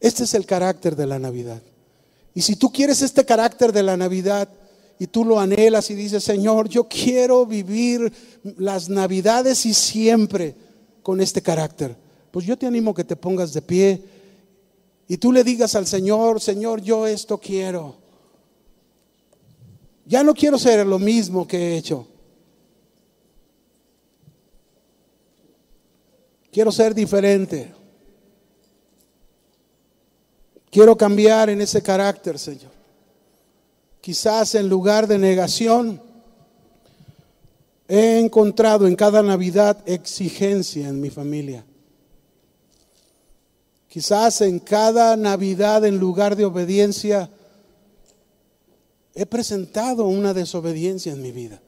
[0.00, 1.62] Este es el carácter de la Navidad.
[2.34, 4.48] Y si tú quieres este carácter de la Navidad,
[4.98, 8.12] y tú lo anhelas y dices, Señor, yo quiero vivir
[8.56, 10.54] las navidades y siempre
[11.02, 11.96] con este carácter.
[12.30, 14.02] Pues yo te animo que te pongas de pie
[15.08, 17.96] y tú le digas al Señor, Señor, yo esto quiero.
[20.06, 22.06] Ya no quiero ser lo mismo que he hecho.
[26.50, 27.74] Quiero ser diferente.
[30.70, 32.75] Quiero cambiar en ese carácter, Señor.
[34.06, 36.00] Quizás en lugar de negación,
[37.88, 41.66] he encontrado en cada Navidad exigencia en mi familia.
[43.88, 47.28] Quizás en cada Navidad, en lugar de obediencia,
[49.12, 51.60] he presentado una desobediencia en mi vida.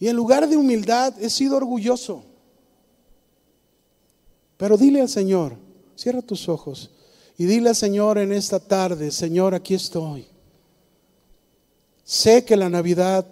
[0.00, 2.24] Y en lugar de humildad, he sido orgulloso.
[4.56, 5.58] Pero dile al Señor,
[5.94, 6.90] cierra tus ojos
[7.36, 10.34] y dile al Señor en esta tarde, Señor, aquí estoy.
[12.06, 13.26] Sé que la Navidad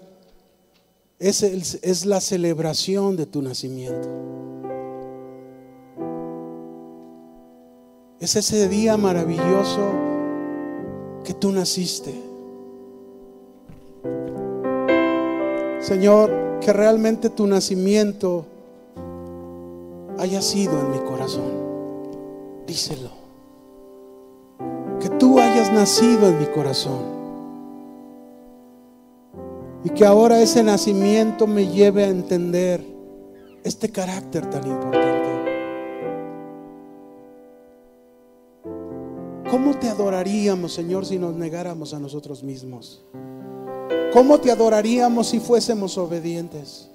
[1.20, 4.08] es, es la celebración de tu nacimiento.
[8.18, 9.92] Es ese día maravilloso
[11.22, 12.12] que tú naciste.
[15.78, 18.44] Señor, que realmente tu nacimiento
[20.18, 21.52] haya sido en mi corazón.
[22.66, 23.10] Díselo.
[24.98, 27.13] Que tú hayas nacido en mi corazón.
[29.84, 32.82] Y que ahora ese nacimiento me lleve a entender
[33.62, 35.24] este carácter tan importante.
[39.50, 43.04] ¿Cómo te adoraríamos, Señor, si nos negáramos a nosotros mismos?
[44.12, 46.88] ¿Cómo te adoraríamos si fuésemos obedientes?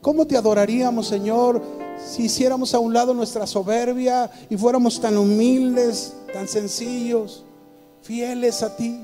[0.00, 1.62] ¿Cómo te adoraríamos, Señor,
[1.98, 7.42] si hiciéramos a un lado nuestra soberbia y fuéramos tan humildes, tan sencillos,
[8.02, 9.00] fieles a ti?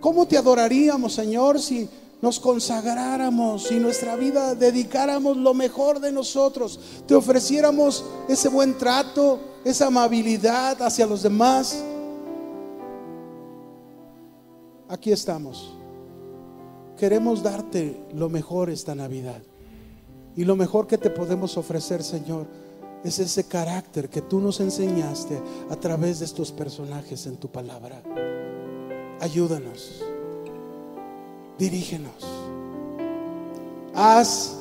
[0.00, 1.88] ¿Cómo te adoraríamos, Señor, si
[2.22, 9.38] nos consagráramos, si nuestra vida dedicáramos lo mejor de nosotros, te ofreciéramos ese buen trato,
[9.64, 11.84] esa amabilidad hacia los demás?
[14.88, 15.74] Aquí estamos.
[16.96, 19.42] Queremos darte lo mejor esta Navidad.
[20.34, 22.46] Y lo mejor que te podemos ofrecer, Señor,
[23.04, 25.40] es ese carácter que tú nos enseñaste
[25.70, 28.02] a través de estos personajes en tu palabra
[29.20, 30.02] ayúdanos,
[31.58, 32.12] dirígenos.
[33.94, 34.56] Haz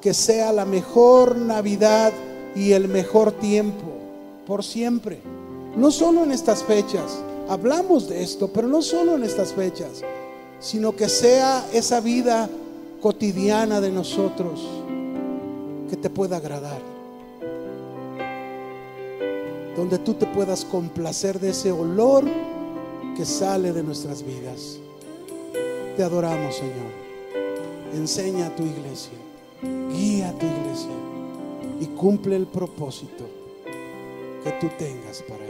[0.00, 2.12] que sea la mejor Navidad
[2.54, 3.92] y el mejor tiempo
[4.46, 5.20] por siempre.
[5.76, 7.18] No solo en estas fechas,
[7.48, 10.02] hablamos de esto, pero no solo en estas fechas,
[10.60, 12.48] sino que sea esa vida
[13.02, 14.66] cotidiana de nosotros
[15.90, 16.80] que te pueda agradar.
[19.76, 22.24] Donde tú te puedas complacer de ese olor
[23.16, 24.78] que sale de nuestras vidas.
[25.96, 26.92] Te adoramos, Señor.
[27.94, 29.16] Enseña a tu iglesia,
[29.90, 30.90] guía a tu iglesia
[31.80, 33.24] y cumple el propósito
[34.44, 35.45] que tú tengas para.